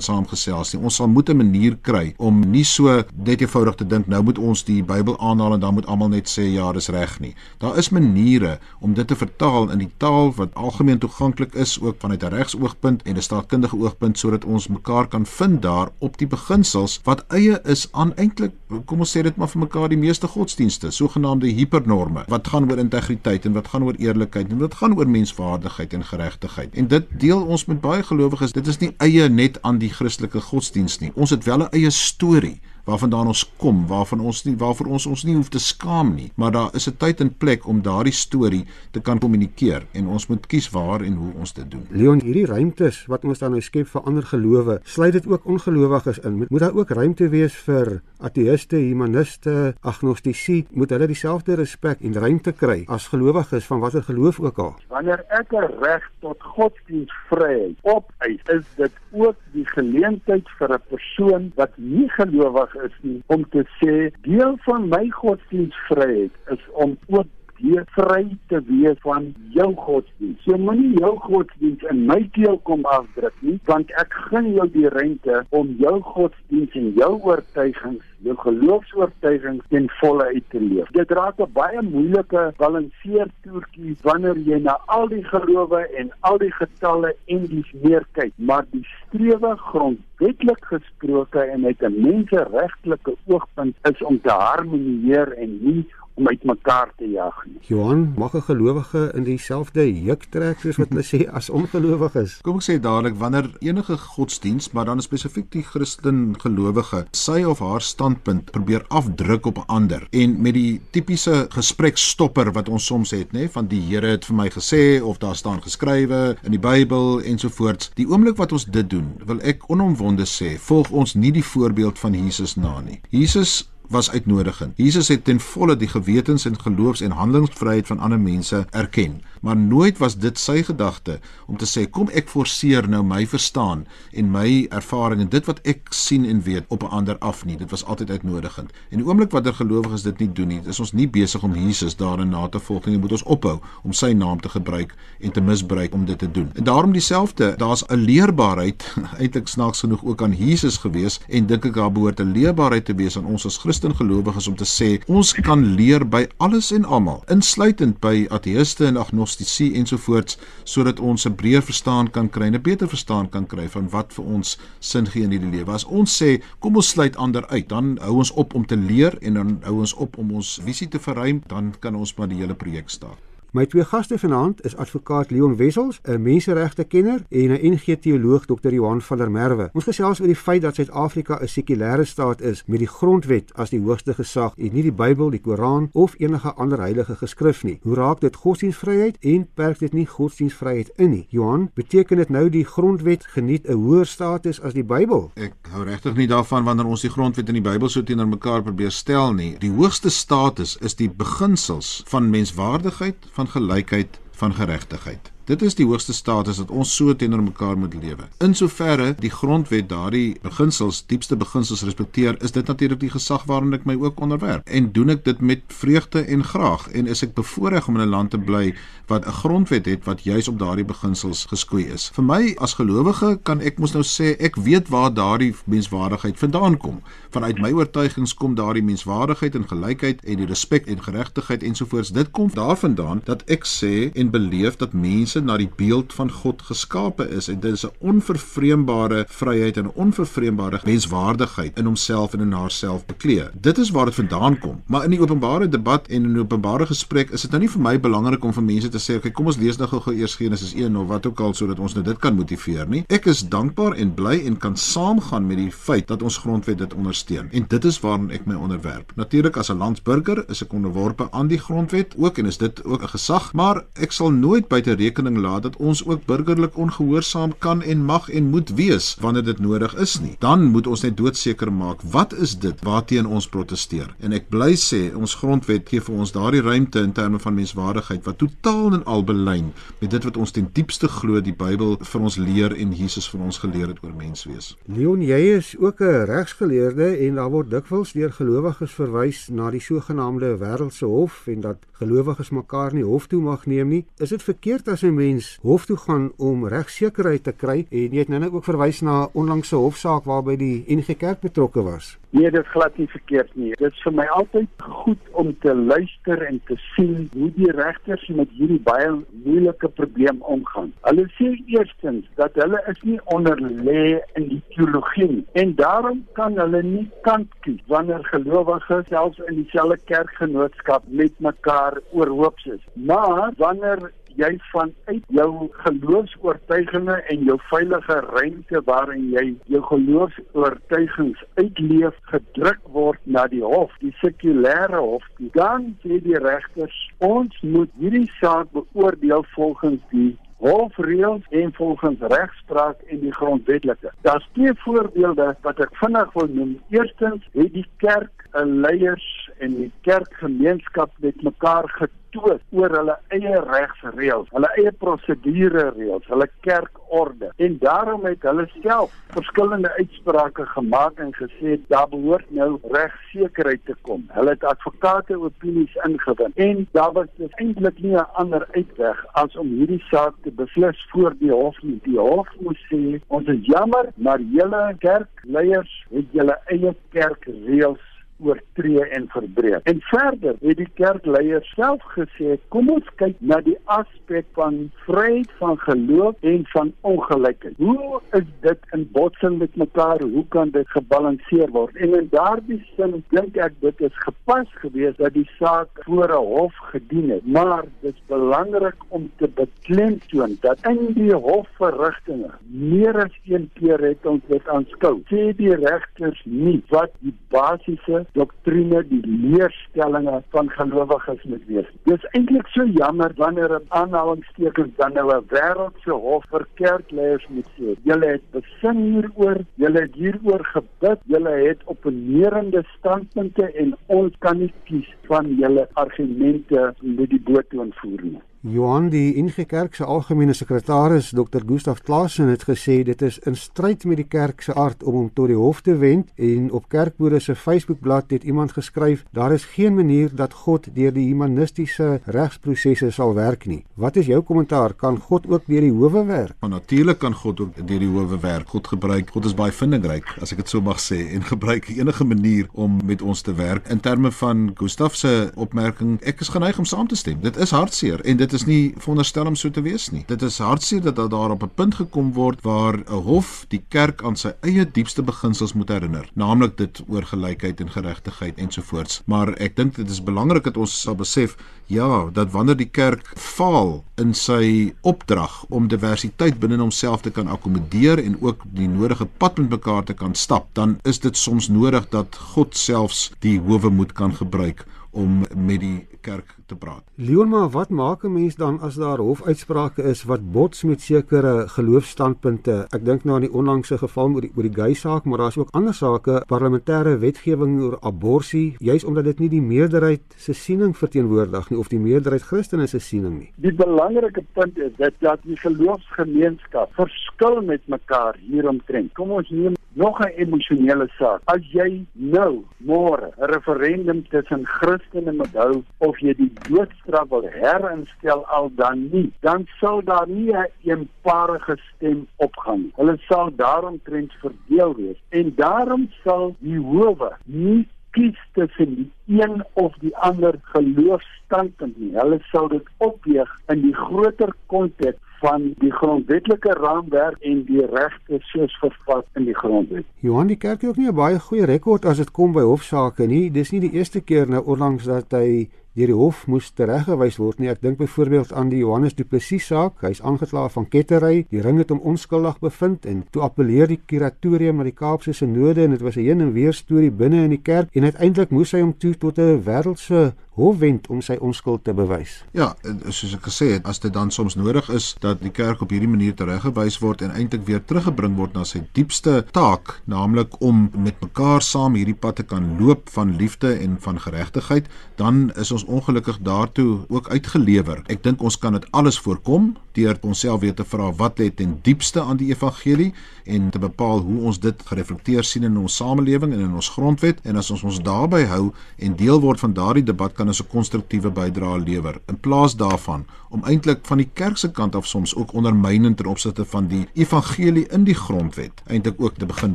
saamgesels 0.00 0.72
nie. 0.72 0.82
Ons 0.82 0.94
sal 0.94 1.08
moet 1.08 1.28
'n 1.28 1.36
manier 1.36 1.76
kry 1.82 2.14
om 2.16 2.50
nie 2.50 2.64
so 2.64 3.02
net 3.24 3.40
eenvoudig 3.40 3.74
te 3.74 3.86
dink 3.86 4.06
nou 4.06 4.22
moet 4.22 4.38
ons 4.38 4.64
die 4.64 4.82
Bybel 4.82 5.18
aanhaal 5.18 5.52
en 5.52 5.60
dan 5.60 5.74
moet 5.74 5.86
almal 5.86 6.08
net 6.08 6.28
sê 6.28 6.42
ja, 6.52 6.72
dis 6.72 6.88
reg 6.88 7.20
nie. 7.20 7.34
Daar 7.58 7.78
is 7.78 7.88
maniere 7.88 8.58
om 8.80 8.94
dit 8.94 9.06
te 9.06 9.16
vertaal 9.16 9.70
in 9.70 9.78
die 9.78 9.90
taal 9.96 10.32
wat 10.36 10.54
algemeen 10.54 10.98
toeganklik 10.98 11.54
is 11.54 11.80
ook 11.80 11.96
vanuit 11.98 12.22
'n 12.22 12.34
regsoogpunt 12.34 13.02
en 13.02 13.16
'n 13.16 13.22
staatkundige 13.22 13.78
oogpunt 13.78 14.18
sodat 14.20 14.44
ons 14.44 14.68
mekaar 14.68 15.08
kan 15.08 15.26
vind 15.26 15.62
daar 15.62 15.90
op 15.98 16.18
die 16.20 16.28
beginsels 16.30 17.00
wat 17.08 17.24
eie 17.28 17.60
is 17.64 17.88
aan 17.92 18.12
eintlik 18.16 18.56
kom 18.86 19.02
ons 19.02 19.12
sê 19.16 19.22
dit 19.26 19.36
maar 19.40 19.50
vir 19.50 19.64
mekaar 19.64 19.88
die 19.90 19.98
meeste 19.98 20.28
godsdienste, 20.30 20.90
sogenaamde 20.94 21.50
hipernorme 21.56 22.24
wat 22.30 22.48
gaan 22.52 22.68
oor 22.70 22.78
integriteit 22.78 23.46
en 23.48 23.56
wat 23.58 23.70
gaan 23.72 23.86
oor 23.86 23.98
eerlikheid 23.98 24.52
en 24.52 24.62
wat 24.62 24.76
gaan 24.80 24.96
oor 24.98 25.08
menswaardigheid 25.10 25.96
en 25.96 26.04
geregtigheid. 26.04 26.74
En 26.74 26.88
dit 26.90 27.14
deel 27.22 27.42
ons 27.42 27.64
met 27.70 27.80
baie 27.80 28.02
gelowiges. 28.06 28.54
Dit 28.56 28.66
is 28.70 28.78
nie 28.82 28.92
eie 28.98 29.28
net 29.28 29.58
aan 29.66 29.80
die 29.82 29.90
Christelike 29.92 30.42
godsdiens 30.50 31.00
nie. 31.00 31.12
Ons 31.14 31.34
het 31.34 31.44
wel 31.44 31.64
'n 31.64 31.72
eie 31.72 31.90
storie 31.90 32.60
waarvandaan 32.90 33.30
ons 33.30 33.44
kom, 33.60 33.84
waarvan 33.86 34.20
ons 34.20 34.42
nie 34.46 34.56
waarvoor 34.58 34.90
ons 34.96 35.06
ons 35.06 35.24
nie 35.26 35.36
hoef 35.36 35.50
te 35.52 35.62
skaam 35.62 36.14
nie, 36.16 36.30
maar 36.40 36.52
daar 36.56 36.74
is 36.74 36.88
'n 36.88 36.96
tyd 36.98 37.20
en 37.20 37.30
plek 37.42 37.66
om 37.66 37.82
daardie 37.82 38.12
storie 38.12 38.64
te 38.90 39.00
kan 39.00 39.18
kommunikeer 39.18 39.86
en 39.92 40.08
ons 40.08 40.26
moet 40.28 40.46
kies 40.46 40.70
waar 40.70 41.00
en 41.02 41.14
hoe 41.14 41.32
ons 41.38 41.52
dit 41.52 41.70
doen. 41.70 41.86
Leon, 41.90 42.20
hierdie 42.20 42.46
ruimtes 42.46 43.06
wat 43.06 43.24
ons 43.24 43.38
dan 43.38 43.50
nou 43.50 43.60
skep 43.60 43.86
vir 43.86 44.02
ander 44.02 44.22
gelowe, 44.22 44.80
sluit 44.84 45.12
dit 45.12 45.26
ook 45.26 45.46
ongelowiges 45.46 46.18
in. 46.18 46.34
Moet, 46.34 46.50
moet 46.50 46.60
daar 46.60 46.74
ook 46.74 46.90
ruimte 46.90 47.28
wees 47.28 47.54
vir 47.54 48.02
ateïste, 48.18 48.76
humaniste, 48.76 49.74
agnostici, 49.80 50.66
moet 50.70 50.90
hulle 50.90 51.06
dieselfde 51.06 51.54
respek 51.54 52.00
en 52.00 52.14
ruimte 52.14 52.52
kry 52.52 52.84
as 52.88 53.08
gelowiges 53.08 53.66
van 53.66 53.80
watter 53.80 54.02
geloof 54.02 54.40
ook 54.40 54.58
al? 54.58 54.74
Wanneer 54.88 55.24
ek 55.28 55.52
'n 55.52 55.70
reg 55.82 56.10
tot 56.20 56.42
godsdienstvryheid 56.42 57.76
opeis, 57.82 58.40
is 58.48 58.64
dit 58.76 58.92
ook 59.12 59.36
die 59.52 59.66
geleentheid 59.66 60.48
vir 60.58 60.74
'n 60.74 60.82
persoon 60.88 61.52
wat 61.54 61.70
nie 61.76 62.08
gelowig 62.08 62.74
is 62.84 62.96
nie. 63.06 63.18
Om 63.26 63.44
te 63.54 63.64
sê 63.78 63.96
deel 64.26 64.56
van 64.66 64.88
my 64.88 65.04
godsdienstvryheid 65.20 66.54
is 66.54 66.64
om 66.72 66.96
ook 67.06 67.28
weer 67.62 67.84
vry 67.94 68.24
te 68.48 68.60
wees 68.66 68.98
van 69.04 69.30
jou 69.54 69.68
godsdienst. 69.76 70.44
Jy 70.48 70.58
moenie 70.60 70.92
jou 71.00 71.12
godsdienst 71.24 71.84
in 71.92 72.04
my 72.08 72.20
keel 72.36 72.58
kom 72.68 72.84
afdruk 72.90 73.36
nie, 73.46 73.58
want 73.70 73.92
ek 74.00 74.14
gun 74.28 74.52
jou 74.56 74.66
die 74.74 74.88
ruimte 74.92 75.42
om 75.56 75.74
jou 75.80 75.96
godsdienst 76.12 76.78
en 76.80 76.90
jou 76.98 77.10
oortuigings, 77.28 78.06
jou 78.24 78.36
geloofs-oortuigings 78.42 79.64
ten 79.72 79.88
volle 80.00 80.26
uit 80.34 80.48
te 80.52 80.60
leef. 80.60 80.90
Dit 80.96 81.12
raak 81.16 81.40
'n 81.40 81.52
baie 81.52 81.82
moeilike 81.82 82.52
balanseertoertjie 82.58 83.96
wanneer 84.02 84.36
jy 84.36 84.58
na 84.60 84.78
al 84.86 85.08
die 85.08 85.24
gelowe 85.24 85.86
en 85.96 86.12
al 86.20 86.38
die 86.38 86.52
getalle 86.52 87.14
en 87.26 87.46
dis 87.46 87.72
meer 87.82 88.04
kyk, 88.12 88.32
maar 88.36 88.64
die 88.70 88.84
strewe 89.06 89.56
grondwetlik 89.56 90.64
gesproke 90.64 91.40
en 91.40 91.64
uit 91.64 91.82
'n 91.82 92.00
menseregtelike 92.02 93.16
oogpunt 93.26 93.76
is 93.82 94.02
om 94.02 94.20
te 94.20 94.30
harmonieer 94.30 95.32
en 95.32 95.58
nie 95.62 95.86
om 96.14 96.28
uitmekaar 96.28 96.92
te 96.96 97.08
jag 97.10 97.44
nie. 97.46 97.58
Johan, 97.68 98.14
mag 98.16 98.34
'n 98.34 98.42
gelowige 98.42 99.12
in 99.14 99.24
dieselfde 99.24 100.02
juk 100.02 100.24
trek 100.30 100.60
soos 100.60 100.76
wat 100.76 100.88
hulle 100.88 101.02
sê 101.12 101.28
as 101.32 101.50
ongelowiges? 101.50 102.40
Kom 102.42 102.56
ek 102.56 102.62
sê 102.62 102.78
dadelik 102.80 103.16
wanneer 103.16 103.50
enige 103.60 103.96
godsdiens, 103.96 104.72
maar 104.72 104.84
dan 104.84 105.00
spesifiek 105.00 105.50
die 105.50 105.62
Christen 105.62 106.34
gelowige, 106.38 107.06
sy 107.12 107.42
of 107.44 107.58
haar 107.58 107.80
standpunt 107.80 108.50
probeer 108.50 108.84
afdruk 108.88 109.46
op 109.46 109.58
'n 109.58 109.66
ander 109.66 110.08
en 110.10 110.42
met 110.42 110.54
die 110.54 110.80
tipiese 110.90 111.46
gesprekstopper 111.50 112.52
wat 112.52 112.68
ons 112.68 112.86
soms 112.86 113.10
het, 113.10 113.32
nê, 113.32 113.48
van 113.48 113.66
die 113.66 113.80
Here 113.80 114.06
het 114.06 114.24
vir 114.24 114.36
my 114.36 114.48
gesê 114.50 115.02
of 115.02 115.18
daar 115.18 115.36
staan 115.36 115.62
geskrywe 115.62 116.36
in 116.42 116.50
die 116.50 116.58
Bybel 116.58 117.20
ensovoorts. 117.22 117.90
Die 117.94 118.06
oomblik 118.06 118.36
wat 118.36 118.52
ons 118.52 118.64
dit 118.64 118.90
doen, 118.90 119.14
wil 119.26 119.40
ek 119.40 119.70
onomwonde 119.70 120.26
sê, 120.26 120.58
volg 120.58 120.90
ons 120.90 121.14
nie 121.14 121.32
die 121.32 121.44
voorbeeld 121.44 121.98
van 121.98 122.14
Jesus 122.14 122.56
na 122.56 122.80
nie. 122.80 123.00
Jesus 123.10 123.70
was 123.90 124.10
uitnodigend. 124.10 124.76
Jesus 124.76 125.08
het 125.08 125.24
ten 125.24 125.40
volle 125.40 125.76
die 125.76 125.88
gewetens 125.88 126.44
en 126.44 126.60
geloofs 126.60 127.00
en 127.00 127.10
handelingsvryheid 127.10 127.86
van 127.86 127.98
ander 127.98 128.20
mense 128.20 128.66
erken, 128.70 129.22
maar 129.40 129.56
nooit 129.56 129.98
was 129.98 130.16
dit 130.18 130.38
sy 130.38 130.62
gedagte 130.62 131.18
om 131.46 131.56
te 131.56 131.66
sê 131.66 131.86
kom 131.90 132.10
ek 132.14 132.28
forceer 132.28 132.86
nou 132.88 133.02
my 133.02 133.24
verstaan 133.26 133.86
en 134.12 134.30
my 134.30 134.66
ervaring 134.70 135.24
en 135.24 135.30
dit 135.32 135.46
wat 135.48 135.58
ek 135.66 135.90
sien 135.96 136.26
en 136.28 136.42
weet 136.46 136.68
op 136.68 136.82
'n 136.82 136.92
ander 137.00 137.18
af 137.18 137.44
nie. 137.44 137.56
Dit 137.56 137.70
was 137.70 137.84
altyd 137.84 138.10
uitnodigend. 138.10 138.70
En 138.90 138.98
die 138.98 139.06
oomblik 139.06 139.30
wanneer 139.30 139.54
gelowiges 139.54 140.02
dit 140.02 140.18
nie 140.18 140.32
doen 140.32 140.48
nie, 140.48 140.60
is 140.64 140.80
ons 140.80 140.92
nie 140.92 141.08
besig 141.08 141.42
om 141.42 141.54
Jesus 141.54 141.96
daarin 141.96 142.28
na 142.28 142.48
te 142.48 142.58
volg 142.58 142.86
nie. 142.86 142.98
Moet 142.98 143.12
ons 143.12 143.22
ophou 143.22 143.60
om 143.82 143.92
sy 143.92 144.12
naam 144.12 144.40
te 144.40 144.48
gebruik 144.48 144.94
en 145.20 145.32
te 145.32 145.40
misbruik 145.40 145.94
om 145.94 146.04
dit 146.04 146.18
te 146.18 146.30
doen. 146.30 146.50
En 146.54 146.64
daarom 146.64 146.92
dieselfde, 146.92 147.54
daar's 147.56 147.84
'n 147.88 147.94
leerbaarheid 147.94 148.94
eintlik 149.18 149.48
snaaks 149.48 149.80
genoeg 149.80 150.04
ook 150.04 150.22
aan 150.22 150.36
Jesus 150.36 150.76
gewees 150.76 151.20
en 151.28 151.46
dink 151.46 151.64
ek 151.64 151.74
daar 151.74 151.92
behoort 151.92 152.20
'n 152.20 152.32
leerbaarheid 152.32 152.84
te 152.84 152.94
wees 152.94 153.16
aan 153.16 153.24
ons 153.24 153.46
as 153.46 153.58
Christen 153.80 154.06
gelowiges 154.06 154.46
om 154.48 154.56
te 154.60 154.66
sê 154.68 154.88
ons 155.08 155.30
kan 155.46 155.62
leer 155.76 156.02
by 156.04 156.26
alles 156.44 156.66
en 156.76 156.84
almal, 156.84 157.22
insluitend 157.32 157.96
by 158.04 158.26
ateïste 158.36 158.84
en 158.84 158.98
agnostici 159.00 159.70
ensovoorts, 159.80 160.36
sodat 160.68 161.00
ons 161.00 161.24
'n 161.24 161.32
breër 161.40 161.64
verstaan 161.64 162.10
kan 162.10 162.28
kry, 162.28 162.50
'n 162.50 162.60
beter 162.60 162.88
verstaan 162.88 163.30
kan 163.30 163.46
kry 163.46 163.68
van 163.68 163.88
wat 163.88 164.12
vir 164.12 164.24
ons 164.24 164.58
sin 164.80 165.06
gee 165.06 165.22
in 165.22 165.30
hierdie 165.30 165.56
lewe. 165.56 165.72
As 165.72 165.84
ons 165.84 166.22
sê 166.22 166.42
kom 166.60 166.76
ons 166.76 166.88
sluit 166.88 167.16
ander 167.16 167.46
uit, 167.46 167.68
dan 167.68 167.98
hou 168.02 168.16
ons 168.16 168.32
op 168.32 168.54
om 168.54 168.66
te 168.66 168.76
leer 168.76 169.16
en 169.22 169.34
dan 169.34 169.60
hou 169.64 169.80
ons 169.80 169.94
op 169.94 170.18
om 170.18 170.30
ons 170.32 170.60
visie 170.64 170.88
te 170.88 170.98
verruim, 170.98 171.42
dan 171.46 171.74
kan 171.80 171.94
ons 171.94 172.14
maar 172.16 172.28
die 172.28 172.38
hele 172.38 172.54
projek 172.54 172.90
staak. 172.90 173.29
My 173.52 173.66
twee 173.66 173.84
gaste 173.84 174.18
vanaand 174.18 174.64
is 174.64 174.76
advokaat 174.76 175.30
Leon 175.30 175.56
Wessels, 175.56 176.00
'n 176.02 176.22
menseregte-kenner 176.22 177.20
en 177.28 177.50
'n 177.50 177.72
NG 177.72 177.96
teoloog 178.00 178.44
Dr. 178.46 178.72
Johan 178.72 179.02
van 179.02 179.18
der 179.18 179.30
Merwe. 179.30 179.70
Ons 179.72 179.84
gesels 179.84 180.20
oor 180.20 180.26
die 180.26 180.36
feit 180.36 180.62
dat 180.62 180.74
Suid-Afrika 180.74 181.38
'n 181.40 181.48
sekulêre 181.48 182.04
staat 182.04 182.40
is 182.40 182.62
met 182.66 182.78
die 182.78 182.88
grondwet 182.88 183.54
as 183.54 183.70
die 183.70 183.80
hoogste 183.80 184.14
gesag 184.14 184.52
en 184.56 184.70
nie 184.72 184.82
die 184.82 184.92
Bybel, 184.92 185.30
die 185.30 185.40
Koran 185.40 185.88
of 185.92 186.14
enige 186.18 186.52
ander 186.52 186.80
heilige 186.80 187.16
geskrif 187.16 187.64
nie. 187.64 187.78
Hoe 187.82 187.94
raak 187.94 188.20
dit 188.20 188.36
godsdienstvryheid 188.36 189.16
en 189.20 189.48
perk 189.54 189.78
dit 189.78 189.92
nie 189.92 190.06
godsdienstvryheid 190.06 190.90
in 190.96 191.10
nie? 191.10 191.26
Johan, 191.28 191.70
beteken 191.74 192.16
dit 192.16 192.28
nou 192.28 192.48
die 192.48 192.64
grondwet 192.64 193.26
geniet 193.26 193.68
'n 193.68 193.72
hoër 193.72 194.06
status 194.06 194.60
as 194.60 194.72
die 194.72 194.84
Bybel? 194.84 195.30
Ek 195.34 195.54
hou 195.70 195.84
regtig 195.84 196.14
nie 196.14 196.26
daarvan 196.26 196.64
wanneer 196.64 196.86
ons 196.86 197.00
die 197.00 197.10
grondwet 197.10 197.48
en 197.48 197.54
die 197.54 197.70
Bybel 197.70 197.88
so 197.88 198.02
teenoor 198.02 198.28
mekaar 198.28 198.62
probeer 198.62 198.90
stel 198.90 199.32
nie. 199.32 199.58
Die 199.58 199.72
hoogste 199.72 200.10
status 200.10 200.76
is 200.76 200.94
die 200.94 201.10
beginsels 201.10 202.02
van 202.06 202.30
menswaardigheid 202.30 203.16
van 203.39 203.39
gelykheid 203.48 204.20
van 204.30 204.54
geregtigheid. 204.54 205.32
Dit 205.50 205.62
is 205.66 205.74
die 205.74 205.84
hoogste 205.86 206.14
status 206.14 206.60
dat 206.60 206.70
ons 206.70 206.92
so 206.94 207.10
teenoor 207.18 207.40
mekaar 207.42 207.78
moet 207.78 207.94
lewe. 207.98 208.28
In 208.38 208.52
soverre 208.54 209.16
die 209.18 209.32
grondwet 209.34 209.88
daardie 209.90 210.36
beginsels, 210.44 211.00
diepste 211.10 211.34
beginsels 211.36 211.82
respekteer, 211.82 212.36
is 212.38 212.54
dit 212.54 212.68
natuurlik 212.70 213.00
die 213.00 213.10
gesag 213.10 213.48
waaraan 213.50 213.74
ek 213.74 213.88
my 213.88 213.96
ook 213.98 214.20
onderwerp. 214.22 214.62
En 214.70 214.92
doen 214.94 215.10
ek 215.10 215.24
dit 215.26 215.40
met 215.42 215.64
vreugde 215.74 216.22
en 216.22 216.44
graag 216.46 216.84
en 216.94 217.10
is 217.10 217.24
ek 217.26 217.34
bevoorreg 217.34 217.88
om 217.90 217.98
in 217.98 218.06
'n 218.06 218.14
land 218.14 218.30
te 218.30 218.38
bly 218.38 218.74
wat 219.10 219.26
'n 219.26 219.38
grondwet 219.40 219.90
het 219.90 220.04
wat 220.04 220.22
juis 220.22 220.48
op 220.48 220.58
daardie 220.58 220.84
beginsels 220.84 221.46
geskoei 221.50 221.84
is. 221.90 222.10
Vir 222.14 222.24
my 222.24 222.54
as 222.58 222.74
gelowige 222.78 223.40
kan 223.42 223.60
ek 223.60 223.78
mos 223.78 223.92
nou 223.92 224.04
sê 224.04 224.38
ek 224.38 224.54
weet 224.54 224.88
waar 224.88 225.14
daardie 225.14 225.54
menswaardigheid 225.66 226.38
vandaan 226.38 226.76
kom. 226.76 227.02
Vanuit 227.30 227.58
my 227.58 227.72
oortuigings 227.72 228.34
kom 228.34 228.54
daardie 228.54 228.82
menswaardigheid 228.82 229.54
en 229.54 229.68
gelykheid 229.68 230.24
en 230.24 230.36
die 230.36 230.46
respek 230.46 230.86
en 230.86 231.02
geregtigheid 231.02 231.62
ensovoorts. 231.62 232.10
Dit 232.10 232.30
kom 232.30 232.50
daarvandaan 232.54 233.20
dat 233.24 233.42
ek 233.50 233.64
sê 233.64 234.12
en 234.14 234.30
beleef 234.30 234.76
dat 234.76 234.92
mense 234.92 235.39
na 235.44 235.56
die 235.56 235.70
beeld 235.76 236.12
van 236.12 236.30
God 236.30 236.62
geskape 236.62 237.28
is 237.28 237.48
en 237.48 237.60
dit 237.60 237.72
is 237.72 237.84
'n 237.86 237.92
onvervreembare 237.98 239.24
vryheid 239.28 239.76
en 239.76 239.84
'n 239.84 239.92
onvervreembare 239.94 240.80
menswaardigheid 240.84 241.78
in 241.78 241.84
homself 241.84 242.32
en 242.32 242.40
in 242.40 242.52
haarself 242.52 243.06
beklee. 243.06 243.44
Dit 243.60 243.78
is 243.78 243.90
waar 243.90 244.04
dit 244.04 244.14
vandaan 244.14 244.58
kom. 244.58 244.82
Maar 244.86 245.04
in 245.04 245.10
die 245.10 245.20
openbare 245.20 245.68
debat 245.68 246.06
en 246.06 246.24
in 246.24 246.38
openbare 246.38 246.86
gesprek 246.86 247.30
is 247.30 247.42
dit 247.42 247.50
nou 247.50 247.60
nie 247.60 247.70
vir 247.70 247.80
my 247.80 248.00
belangrik 248.00 248.44
om 248.44 248.52
vir 248.52 248.62
mense 248.62 248.88
te 248.88 248.98
sê, 248.98 249.16
"Oké, 249.16 249.30
kom 249.30 249.46
ons 249.46 249.56
lees 249.56 249.76
nou 249.76 249.88
gou-gou 249.88 250.14
eers 250.14 250.34
Genesis 250.34 250.74
1 250.74 250.96
of 250.96 251.08
wat 251.08 251.26
ook 251.26 251.40
al 251.40 251.54
sodat 251.54 251.78
ons 251.78 251.94
nou 251.94 252.04
dit 252.04 252.18
kan 252.18 252.34
motiveer 252.34 252.88
nie." 252.88 253.04
Ek 253.08 253.26
is 253.26 253.48
dankbaar 253.48 253.92
en 253.92 254.14
bly 254.14 254.42
en 254.46 254.56
kan 254.56 254.76
saamgaan 254.76 255.46
met 255.46 255.56
die 255.56 255.72
feit 255.72 256.08
dat 256.08 256.22
ons 256.22 256.38
grondwet 256.38 256.78
dit 256.78 256.94
ondersteun. 256.94 257.48
En 257.50 257.64
dit 257.68 257.84
is 257.84 258.00
waaraan 258.00 258.30
ek 258.30 258.46
my 258.46 258.54
onderwerp. 258.54 259.12
Natuurlik 259.16 259.56
as 259.56 259.70
'n 259.70 259.78
landsburger 259.78 260.44
is 260.48 260.62
ek 260.62 260.72
onderworpe 260.72 261.28
aan 261.30 261.48
die 261.48 261.58
grondwet 261.58 262.14
ook 262.16 262.38
en 262.38 262.46
is 262.46 262.58
dit 262.58 262.84
ook 262.84 263.02
'n 263.02 263.08
gesag, 263.08 263.52
maar 263.52 263.84
ek 263.94 264.12
sal 264.12 264.30
nooit 264.30 264.68
buite 264.68 264.92
rekening 264.92 265.29
toestemming 265.30 265.38
laat 265.38 265.62
dat 265.62 265.76
ons 265.76 266.06
ook 266.06 266.24
burgerlik 266.26 266.76
ongehoorsaam 266.76 267.52
kan 267.58 267.82
en 267.82 268.04
mag 268.04 268.28
en 268.30 268.50
moet 268.50 268.70
wees 268.74 269.16
wanneer 269.20 269.44
dit 269.44 269.58
nodig 269.58 269.94
is 269.96 270.20
nie. 270.20 270.36
Dan 270.38 270.64
moet 270.64 270.86
ons 270.86 271.02
net 271.02 271.16
doodseker 271.16 271.72
maak 271.72 272.00
wat 272.02 272.32
is 272.32 272.58
dit 272.58 272.82
waarteen 272.82 273.26
ons 273.26 273.48
proteseer. 273.48 274.14
En 274.20 274.32
ek 274.32 274.48
bly 274.48 274.74
sê 274.76 275.14
ons 275.14 275.34
grondwet 275.34 275.88
gee 275.88 276.00
vir 276.00 276.14
ons 276.14 276.32
daardie 276.32 276.62
ruimte 276.62 277.00
in 277.00 277.12
terme 277.12 277.38
van 277.38 277.54
menswaardigheid 277.54 278.24
wat 278.24 278.38
totaal 278.38 278.94
en 278.94 279.04
al 279.04 279.24
belyn 279.24 279.72
met 280.00 280.10
dit 280.10 280.24
wat 280.24 280.36
ons 280.36 280.50
ten 280.50 280.68
diepste 280.72 281.08
glo 281.08 281.40
die 281.40 281.54
Bybel 281.54 281.98
vir 282.00 282.20
ons 282.20 282.36
leer 282.36 282.74
en 282.76 282.92
Jesus 282.96 283.28
vir 283.30 283.44
ons 283.44 283.58
geleer 283.58 283.88
het 283.88 284.02
oor 284.04 284.14
menswees. 284.16 284.74
Leon, 284.86 285.22
jy 285.22 285.40
is 285.56 285.76
ook 285.78 286.00
'n 286.00 286.26
regsgeleerde 286.26 287.16
en 287.26 287.34
daar 287.34 287.50
word 287.50 287.70
dikwels 287.70 288.12
deur 288.12 288.32
gelowiges 288.32 288.92
verwys 288.92 289.48
na 289.48 289.70
die 289.70 289.80
sogenaamde 289.80 290.58
wêreldse 290.58 291.06
hof 291.06 291.46
en 291.46 291.60
dat 291.60 291.89
gelowiges 292.00 292.50
mekaar 292.50 292.94
nie 292.96 293.04
hof 293.04 293.28
toe 293.30 293.40
mag 293.44 293.66
neem 293.70 293.92
nie. 293.94 294.04
Is 294.18 294.32
dit 294.34 294.42
verkeerd 294.42 294.88
as 294.88 295.04
'n 295.04 295.14
mens 295.14 295.58
hof 295.62 295.86
toe 295.86 295.96
gaan 295.96 296.32
om 296.36 296.66
regsekerheid 296.66 297.44
te 297.44 297.52
kry? 297.52 297.86
En 297.90 298.10
jy 298.12 298.18
het 298.18 298.28
nou 298.28 298.40
net 298.40 298.52
ook 298.52 298.64
verwys 298.64 299.00
na 299.00 299.28
onlangse 299.32 299.76
hofsaak 299.76 300.24
waarby 300.24 300.56
die 300.56 300.84
NG 300.88 301.16
Kerk 301.16 301.40
betrokke 301.40 301.82
was. 301.82 302.18
Nee, 302.30 302.50
dit 302.50 302.66
glad 302.66 302.96
nie 302.96 303.08
verkeerd 303.08 303.50
nie. 303.58 303.72
Dit 303.78 303.92
is 303.92 304.02
vir 304.04 304.12
my 304.14 304.24
altyd 304.36 304.84
goed 305.02 305.30
om 305.42 305.48
te 305.64 305.74
luister 305.74 306.42
en 306.46 306.60
te 306.68 306.76
sien 306.94 307.28
hoe 307.32 307.48
die 307.56 307.70
regters 307.74 308.26
met 308.28 308.52
hierdie 308.54 308.78
baie 308.86 309.08
moeilike 309.44 309.88
probleem 309.98 310.38
omgaan. 310.54 310.92
Hulle 311.08 311.26
sê 311.38 311.50
eerstens 311.74 312.28
dat 312.38 312.54
hulle 312.62 312.78
is 312.92 313.02
nie 313.02 313.18
onder 313.34 313.58
lê 313.58 314.20
in 314.38 314.46
die 314.52 314.60
teologie 314.76 315.42
en 315.58 315.74
daarom 315.74 316.22
kan 316.38 316.58
hulle 316.62 316.82
nie 316.86 317.08
kant 317.26 317.50
kies 317.66 317.82
wanneer 317.90 318.22
gelowiges 318.30 319.10
selfs 319.10 319.42
in 319.48 319.58
dieselfde 319.64 319.98
kerkgenootskap 320.12 321.10
met 321.22 321.34
mekaar 321.42 321.89
oorhoops 322.12 322.66
is. 322.66 322.82
Maar 322.94 323.52
wanneer 323.56 324.10
jy 324.38 324.50
vanuit 324.70 325.24
jou 325.28 325.68
geloofs-oortuigings 325.84 327.24
en 327.32 327.44
jou 327.48 327.56
veilige 327.70 328.16
ruimte 328.30 328.82
waarin 328.84 329.26
jy 329.34 329.46
jou 329.72 329.82
geloofs-oortuigings 329.88 331.42
uitleef 331.54 332.16
gedruk 332.32 332.80
word 332.94 333.20
na 333.24 333.46
die 333.52 333.64
hof, 333.64 333.92
die 334.04 334.14
sekulêre 334.20 335.00
hof, 335.00 335.26
dan 335.56 335.90
sê 336.04 336.20
die 336.24 336.38
regters 336.38 337.00
ons 337.26 337.56
moet 337.62 337.90
hierdie 338.00 338.28
saak 338.38 338.70
beoordeel 338.76 339.44
volgens 339.56 340.00
die 340.14 340.32
hofreëls 340.60 341.46
en 341.50 341.72
volgens 341.74 342.20
regspraak 342.20 343.00
en 343.08 343.20
die 343.20 343.32
grondwetlike. 343.32 344.12
Daar's 344.20 344.48
twee 344.52 344.72
voorbeelde 344.84 345.54
wat 345.64 345.80
ek 345.80 345.96
vinnig 346.02 346.32
wil 346.32 346.48
noem. 346.52 346.74
Eerstens 346.88 347.48
het 347.52 347.72
die 347.72 347.86
kerk 347.96 348.48
'n 348.52 348.80
leiers 348.84 349.50
en 349.58 349.74
die 349.74 349.92
kerkgemeenskap 350.00 351.10
met 351.16 351.42
mekaar 351.42 351.88
betwis 352.30 352.62
oor 352.72 352.92
hulle 352.94 353.16
eie 353.34 353.60
regsreëls, 353.66 354.50
hulle 354.54 354.68
eie 354.78 354.92
prosedure 355.02 355.90
reëls, 355.96 356.26
hulle 356.30 356.46
kerkorde. 356.64 357.50
En 357.58 357.76
daarom 357.82 358.24
het 358.28 358.42
hulle 358.46 358.66
self 358.82 359.14
verskillende 359.34 359.90
uitsprake 359.98 360.66
gemaak 360.74 361.18
en 361.18 361.32
gesê 361.34 361.78
daar 361.88 362.08
behoort 362.10 362.50
nou 362.50 362.78
regsekerheid 362.92 363.82
te 363.86 363.96
kom. 364.06 364.26
Hulle 364.34 364.54
het 364.54 364.64
advokate 364.64 365.38
opinies 365.38 365.94
ingewin 366.06 366.54
en 366.56 366.86
daar 366.92 367.12
was 367.12 367.30
dus 367.38 367.54
eintlik 367.62 367.98
nie 368.02 368.14
'n 368.14 368.26
ander 368.42 368.66
uitweg 368.70 369.24
as 369.32 369.56
om 369.56 369.68
hierdie 369.68 370.02
saak 370.10 370.34
te 370.42 370.50
beslis 370.50 371.06
voor 371.10 371.34
die 371.38 371.52
hof 371.52 371.82
nie. 371.82 371.98
Die 372.02 372.18
hof 372.18 372.48
moes 372.60 372.80
sê 372.90 373.20
ons 373.28 373.46
is 373.46 373.66
jammer, 373.66 374.12
maar 374.14 374.40
julle 374.40 374.94
kerkleiers 374.98 376.06
het 376.10 376.26
julle 376.32 376.58
eie 376.66 376.94
kerkreëls 377.10 378.09
oortree 378.42 379.04
en 379.04 379.28
verbreek. 379.28 379.80
En 379.82 380.00
verder 380.00 380.56
het 380.60 380.76
die 380.76 380.88
kerkleiers 380.94 381.72
self 381.74 382.02
gesê, 382.14 382.56
kom 382.68 382.90
ons 382.90 383.06
kyk 383.20 383.36
na 383.38 383.60
die 383.64 383.76
aspek 383.84 384.46
van 384.58 384.90
vryheid 385.06 385.50
van 385.58 385.78
geloof 385.78 386.36
en 386.40 386.64
van 386.74 386.92
ongelykheid. 387.00 387.76
Hoe 387.76 388.20
is 388.32 388.48
dit 388.60 388.78
in 388.96 389.08
botsing 389.12 389.58
met 389.58 389.76
mekaar? 389.76 390.22
Hoe 390.22 390.46
kan 390.48 390.70
dit 390.70 390.88
gebalanseer 390.90 391.70
word? 391.74 391.96
En 391.96 392.14
in 392.18 392.28
daardie 392.30 392.80
sin 392.96 393.22
dink 393.34 393.56
ek 393.56 393.76
dit 393.84 394.00
is 394.10 394.22
gepas 394.26 394.68
geweest 394.82 395.18
dat 395.18 395.34
die 395.34 395.48
saak 395.58 396.04
voor 396.06 396.30
'n 396.30 396.44
hof 396.54 396.74
gedien 396.92 397.30
het. 397.30 397.46
Maar 397.46 397.84
dit 398.00 398.14
is 398.14 398.22
belangrik 398.26 398.96
om 399.08 399.30
te 399.36 399.48
beklemtoon 399.48 400.56
dat 400.60 400.78
in 400.86 401.12
die 401.14 401.34
hofverrigtinge 401.34 402.50
meer 402.66 403.24
as 403.24 403.36
een 403.44 403.70
keer 403.74 404.00
het 404.00 404.26
ons 404.26 404.42
dit 404.46 404.68
aanskou. 404.68 405.14
Sê 405.30 405.50
die 405.56 405.74
regters 405.74 406.42
nie 406.44 406.82
wat 406.88 407.10
die 407.18 407.34
basiese 407.48 408.24
doktrine, 408.34 409.02
die 409.08 409.20
leerstellings 409.26 410.44
van 410.54 410.70
gelowiges 410.70 411.42
moet 411.44 411.64
wees. 411.66 411.88
Dis 412.08 412.26
eintlik 412.36 412.68
so 412.74 412.84
jammer 412.84 413.32
wanneer 413.36 413.72
'n 413.78 413.86
aanhalingstekens 413.88 414.96
dan 414.96 415.12
nou 415.12 415.28
'n 415.36 415.46
wêreldse 415.54 416.12
hof 416.26 416.44
vir 416.50 416.66
kerkleiers 416.74 417.46
moet 417.48 417.68
sê. 417.78 417.96
Julle 418.02 418.26
het 418.26 418.44
besin 418.52 418.98
hieroor, 419.12 419.58
julle 419.74 420.00
het 420.00 420.14
hieroor 420.14 420.64
gebid, 420.64 421.18
julle 421.24 421.54
het 421.68 421.80
opponerende 421.84 422.82
standpunte 422.98 423.72
en 423.72 423.96
ons 424.06 424.34
kan 424.38 424.58
nie 424.58 424.72
kies 424.84 425.08
van 425.26 425.56
julle 425.56 425.88
argumente 425.92 426.94
met 427.00 427.30
die 427.30 427.42
boot 427.44 427.70
toe 427.70 427.84
invoer 427.84 428.22
nie. 428.22 428.42
Johan 428.60 429.06
die 429.08 429.40
NG 429.40 429.64
Kerk 429.64 429.94
se 429.96 430.04
algemene 430.04 430.52
sekretaris 430.52 431.30
Dr 431.32 431.62
Gustaf 431.64 432.02
Klaasen 432.04 432.50
het 432.52 432.66
gesê 432.68 432.98
dit 433.08 433.22
is 433.24 433.38
in 433.48 433.54
stryd 433.56 434.02
met 434.04 434.18
die 434.20 434.26
kerk 434.28 434.60
se 434.60 434.74
aard 434.76 435.00
om 435.00 435.14
hom 435.16 435.30
tot 435.32 435.48
die 435.48 435.56
hof 435.56 435.78
te 435.80 435.94
wend 435.96 436.28
en 436.36 436.66
op 436.76 436.90
Kerkbode 436.92 437.40
se 437.40 437.54
Facebookblad 437.56 438.34
het 438.34 438.44
iemand 438.44 438.74
geskryf 438.76 439.22
daar 439.32 439.54
is 439.56 439.64
geen 439.64 439.94
manier 439.96 440.28
dat 440.36 440.52
God 440.52 440.90
deur 440.92 441.14
die 441.16 441.24
humanistiese 441.30 442.20
regsprosesse 442.26 443.08
sal 443.16 443.32
werk 443.34 443.64
nie. 443.64 443.78
Wat 443.96 444.18
is 444.20 444.28
jou 444.28 444.42
kommentaar? 444.44 444.92
Kan 444.92 445.16
God 445.16 445.48
ook 445.48 445.64
deur 445.64 445.86
die 445.86 445.94
howe 445.96 446.26
werk? 446.28 446.52
Maar 446.60 446.74
natuurlik 446.74 447.18
kan 447.24 447.32
God 447.32 447.64
ook 447.64 447.80
deur 447.80 448.04
die 448.04 448.12
howe 448.12 448.40
werk. 448.44 448.68
God 448.68 448.92
gebruik 448.92 449.32
God 449.32 449.48
is 449.48 449.56
baie 449.56 449.72
vindingryk 449.72 450.36
as 450.36 450.52
ek 450.52 450.60
dit 450.60 450.74
so 450.74 450.84
mag 450.84 451.00
sê 451.00 451.22
en 451.32 451.48
gebruik 451.48 451.88
enige 451.96 452.28
manier 452.28 452.68
om 452.76 453.00
met 453.08 453.24
ons 453.24 453.40
te 453.40 453.56
werk. 453.56 453.88
In 453.88 454.04
terme 454.04 454.28
van 454.42 454.68
Gustaf 454.76 455.16
se 455.16 455.48
opmerking, 455.56 456.18
ek 456.20 456.44
is 456.44 456.52
geneig 456.52 456.76
om 456.76 456.84
saam 456.84 457.08
te 457.08 457.16
stem. 457.16 457.40
Dit 457.40 457.56
is 457.56 457.72
hartseer 457.72 458.20
en 458.20 458.36
dit 458.36 458.49
dit 458.50 458.58
is 458.58 458.66
nie 458.66 458.94
veronderstel 458.98 459.46
om 459.46 459.56
so 459.58 459.70
te 459.70 459.82
wees 459.84 460.08
nie. 460.10 460.24
Dit 460.26 460.42
is 460.42 460.58
hartseer 460.58 461.04
dat 461.06 461.18
daar 461.30 461.52
op 461.54 461.62
'n 461.62 461.70
punt 461.74 461.94
gekom 461.94 462.32
word 462.32 462.62
waar 462.62 462.98
'n 462.98 463.22
hof 463.22 463.64
die 463.68 463.82
kerk 463.88 464.24
aan 464.24 464.36
sy 464.36 464.52
eie 464.62 464.84
diepste 464.84 465.22
beginsels 465.22 465.72
moet 465.72 465.88
herinner, 465.88 466.30
naamlik 466.34 466.76
dit 466.76 467.02
oor 467.08 467.22
gelykheid 467.22 467.80
en 467.80 467.90
geregtigheid 467.90 468.58
ensovoorts. 468.58 469.22
Maar 469.26 469.54
ek 469.60 469.76
dink 469.76 469.94
dit 469.94 470.10
is 470.10 470.22
belangrik 470.22 470.64
dat 470.64 470.76
ons 470.76 471.00
sal 471.00 471.14
besef 471.14 471.56
ja, 471.86 472.30
dat 472.32 472.50
wanneer 472.50 472.76
die 472.76 472.90
kerk 472.90 473.32
faal 473.36 474.04
in 474.16 474.34
sy 474.34 474.94
opdrag 475.00 475.64
om 475.68 475.88
diversiteit 475.88 476.58
binne 476.58 476.76
homself 476.76 477.20
te 477.20 477.30
kan 477.30 477.46
akkommodeer 477.46 478.18
en 478.24 478.36
ook 478.40 478.62
die 478.64 478.88
nodige 478.88 479.26
pad 479.38 479.58
met 479.58 479.70
mekaar 479.70 480.04
te 480.04 480.14
kan 480.14 480.34
stap, 480.34 480.68
dan 480.72 480.98
is 481.02 481.18
dit 481.18 481.36
soms 481.36 481.68
nodig 481.68 482.08
dat 482.08 482.36
God 482.36 482.76
selfs 482.76 483.32
die 483.38 483.60
howe 483.60 483.90
moet 483.90 484.12
kan 484.12 484.34
gebruik 484.34 484.86
om 485.10 485.44
met 485.56 485.80
die 485.80 486.06
kerk 486.20 486.56
te 486.66 486.76
praat. 486.76 487.04
Leon, 487.14 487.48
maar 487.48 487.68
wat 487.68 487.90
maak 487.90 488.24
'n 488.24 488.32
mens 488.32 488.56
dan 488.56 488.80
as 488.80 488.94
daar 488.94 489.18
hofuitsprake 489.18 490.02
is 490.02 490.24
wat 490.24 490.52
bots 490.52 490.82
met 490.82 491.00
sekere 491.00 491.68
geloofstandpunte? 491.68 492.86
Ek 492.90 493.04
dink 493.04 493.24
nou 493.24 493.34
aan 493.34 493.48
die 493.48 493.52
onlangse 493.52 493.98
geval 493.98 494.32
oor 494.34 494.40
die 494.40 494.52
oor 494.56 494.62
die 494.62 494.82
gay 494.82 494.94
saak, 494.94 495.24
maar 495.24 495.38
daar's 495.38 495.56
ook 495.56 495.70
ander 495.70 495.94
sake, 495.94 496.44
parlementêre 496.46 497.18
wetgewing 497.18 497.80
oor 497.82 497.98
abortus, 498.00 498.76
juis 498.78 499.04
omdat 499.04 499.24
dit 499.24 499.38
nie 499.38 499.48
die 499.48 499.62
meerderheid 499.62 500.22
se 500.36 500.52
siening 500.52 500.96
verteenwoordig 500.96 501.70
nie 501.70 501.78
of 501.78 501.88
die 501.88 501.98
meerderheid 501.98 502.42
Christene 502.42 502.86
se 502.86 502.98
siening 502.98 503.38
nie. 503.38 503.50
Die 503.56 503.74
belangrike 503.74 504.42
punt 504.52 504.78
is 504.78 504.92
dat 504.96 505.12
dat 505.18 505.42
die 505.42 505.56
geloofsgemeenskap 505.56 506.94
verskil 506.94 507.60
met 507.62 507.80
mekaar 507.86 508.36
hieromtrent. 508.40 509.12
Kom 509.14 509.30
ons 509.30 509.50
neem 509.50 509.74
nog 509.92 510.20
'n 510.20 510.32
emosionele 510.36 511.08
saak. 511.18 511.40
As 511.44 511.60
jy 511.72 512.04
nou 512.12 512.64
môre 512.76 513.30
'n 513.36 513.50
referendum 513.54 514.28
tussen 514.28 514.66
Christene 514.66 515.32
moet 515.32 515.54
hou 515.54 515.82
of 515.98 516.09
jy 516.18 516.34
die 516.34 516.52
doodstraf 516.68 517.28
wil 517.28 517.46
herinstel 517.52 518.46
al 518.46 518.70
dan 518.74 519.08
nie, 519.12 519.32
dan 519.40 519.66
sal 519.80 520.02
daar 520.04 520.28
nie 520.28 520.52
'n 520.52 520.66
eenparige 520.82 521.76
stem 521.94 522.26
opgaan. 522.36 522.92
Hulle 522.96 523.16
sal 523.28 523.50
daaromtrent 523.56 524.32
verdeel 524.32 524.94
wees 524.96 525.20
en 525.28 525.52
daarom 525.56 526.10
sal 526.24 526.54
die 526.58 526.78
howe 526.78 527.36
nie 527.44 527.88
kies 528.10 528.38
tussen 528.52 528.94
die 528.94 529.10
een 529.40 529.64
of 529.72 529.94
die 529.98 530.16
ander 530.16 530.54
geloofstandpunt 530.62 531.98
nie. 531.98 532.12
Hulle 532.18 532.38
sal 532.50 532.68
dit 532.68 532.86
opweeg 532.96 533.60
in 533.66 533.82
die 533.82 533.94
groter 533.94 534.54
konteks 534.66 535.18
van 535.40 535.74
die 535.78 535.92
grondwetlike 535.92 536.72
raamwerk 536.76 537.38
en 537.40 537.62
die 537.64 537.84
regte 537.86 538.40
soos 538.52 538.74
vervat 538.82 539.26
in 539.40 539.46
die 539.48 539.56
grondwet. 539.56 540.04
Johan 540.20 540.50
die 540.52 540.58
kerk 540.60 540.82
het 540.82 540.90
ook 540.90 541.00
nie 541.00 541.08
'n 541.08 541.14
baie 541.16 541.38
goeie 541.40 541.64
rekord 541.64 542.04
as 542.04 542.16
dit 542.16 542.30
kom 542.30 542.52
by 542.52 542.60
hofsaake 542.62 543.26
nie. 543.26 543.50
Dis 543.50 543.70
nie 543.70 543.80
die 543.80 543.92
eerste 543.92 544.20
keer 544.20 544.48
nou 544.48 544.64
onlangs 544.64 545.04
dat 545.04 545.32
hy 545.32 545.68
deur 545.98 546.06
die 546.06 546.16
hof 546.16 546.46
moes 546.46 546.70
tereggewys 546.78 547.38
word 547.40 547.58
nie. 547.58 547.70
Ek 547.72 547.80
dink 547.82 547.98
byvoorbeeld 547.98 548.52
aan 548.52 548.68
die 548.70 548.82
Johannes 548.82 549.16
Du 549.18 549.24
Plessis 549.24 549.66
saak. 549.66 549.98
Hy's 550.04 550.22
aangekla 550.22 550.68
van 550.70 550.86
kettery. 550.88 551.46
Die 551.50 551.62
ring 551.64 551.80
het 551.82 551.90
hom 551.90 552.02
onskuldig 552.06 552.60
bevind 552.62 553.06
en 553.10 553.24
toe 553.34 553.42
appeleer 553.42 553.90
die 553.90 554.00
kuratorium 554.06 554.78
na 554.78 554.86
die 554.86 554.94
Kaapse 554.94 555.34
Sinode 555.34 555.84
en 555.84 555.96
dit 555.96 556.04
was 556.06 556.16
'n 556.16 556.26
heen 556.26 556.40
en 556.40 556.52
weer 556.52 556.72
storie 556.72 557.10
binne 557.10 557.44
in 557.44 557.50
die 557.50 557.62
kerk 557.62 557.88
en 557.94 558.04
uiteindelik 558.04 558.50
moes 558.50 558.72
hy 558.72 558.80
hom 558.80 558.94
toe 558.98 559.14
tot 559.14 559.38
'n 559.38 559.62
wêreldse 559.64 560.32
hof 560.60 560.78
wend 560.82 561.08
om 561.12 561.22
sy 561.24 561.36
onskuld 561.40 561.84
te 561.84 561.94
bewys. 561.96 562.40
Ja, 562.56 562.72
soos 563.08 563.34
ek 563.36 563.48
gesê 563.48 563.72
het, 563.74 563.86
as 563.88 564.02
dit 564.02 564.12
dan 564.14 564.32
soms 564.34 564.56
nodig 564.60 564.88
is 564.92 565.12
dat 565.24 565.42
die 565.44 565.52
kerk 565.54 565.82
op 565.84 565.92
hierdie 565.94 566.10
manier 566.10 566.36
tereggewys 566.36 567.00
word 567.02 567.24
en 567.24 567.34
eintlik 567.34 567.66
weer 567.68 567.82
teruggebring 567.84 568.36
word 568.38 568.56
na 568.56 568.64
sy 568.68 568.82
diepste 568.98 569.40
taak, 569.56 569.96
naamlik 570.10 570.56
om 570.60 570.88
met 570.94 571.18
mekaar 571.24 571.64
saam 571.64 571.96
hierdie 571.98 572.16
pad 572.16 572.40
te 572.40 572.46
kan 572.46 572.74
loop 572.80 573.10
van 573.14 573.36
liefde 573.40 573.72
en 573.80 573.96
van 574.04 574.20
geregtigheid, 574.20 574.88
dan 575.20 575.48
is 575.60 575.72
ons 575.72 575.84
ongelukkig 575.84 576.40
daartoe 576.46 577.04
ook 577.08 577.30
uitgelewer. 577.30 578.04
Ek 578.12 578.24
dink 578.24 578.42
ons 578.42 578.58
kan 578.60 578.76
dit 578.76 578.86
alles 578.96 579.20
voorkom 579.20 579.74
deur 579.92 580.18
onsself 580.22 580.60
weer 580.60 580.74
te 580.74 580.84
vra 580.86 581.10
wat 581.18 581.40
lê 581.40 581.50
ten 581.54 581.78
diepste 581.82 582.22
aan 582.22 582.38
die 582.40 582.50
evangelie 582.52 583.10
en 583.44 583.70
te 583.74 583.80
bepaal 583.82 584.22
hoe 584.26 584.40
ons 584.50 584.60
dit 584.62 584.82
gereflekteer 584.86 585.46
sien 585.46 585.66
in 585.66 585.78
ons 585.80 585.96
samelewing 585.96 586.54
en 586.54 586.62
in 586.66 586.76
ons 586.78 586.90
grondwet 586.94 587.40
en 587.42 587.58
as 587.60 587.70
ons 587.74 587.82
ons 587.90 588.00
daarby 588.06 588.44
hou 588.50 588.70
en 588.98 589.16
deel 589.18 589.42
word 589.42 589.62
van 589.62 589.74
daardie 589.74 590.06
debat 590.06 590.34
kan 590.36 590.49
ons 590.50 590.62
'n 590.62 590.68
konstruktiewe 590.70 591.30
bydrae 591.30 591.80
lewer. 591.80 592.20
In 592.28 592.40
plaas 592.40 592.76
daarvan 592.76 593.26
om 593.50 593.64
eintlik 593.64 594.00
van 594.06 594.18
die 594.18 594.28
kerk 594.32 594.56
se 594.56 594.70
kant 594.70 594.94
af 594.94 595.06
soms 595.06 595.34
ook 595.34 595.52
ondermynend 595.52 596.16
ten 596.16 596.26
opsigte 596.26 596.64
van 596.64 596.86
die 596.86 597.06
evangelie 597.14 597.86
in 597.88 598.04
die 598.04 598.14
grondwet 598.14 598.82
eintlik 598.86 599.14
ook 599.18 599.36
te 599.36 599.46
begin 599.46 599.74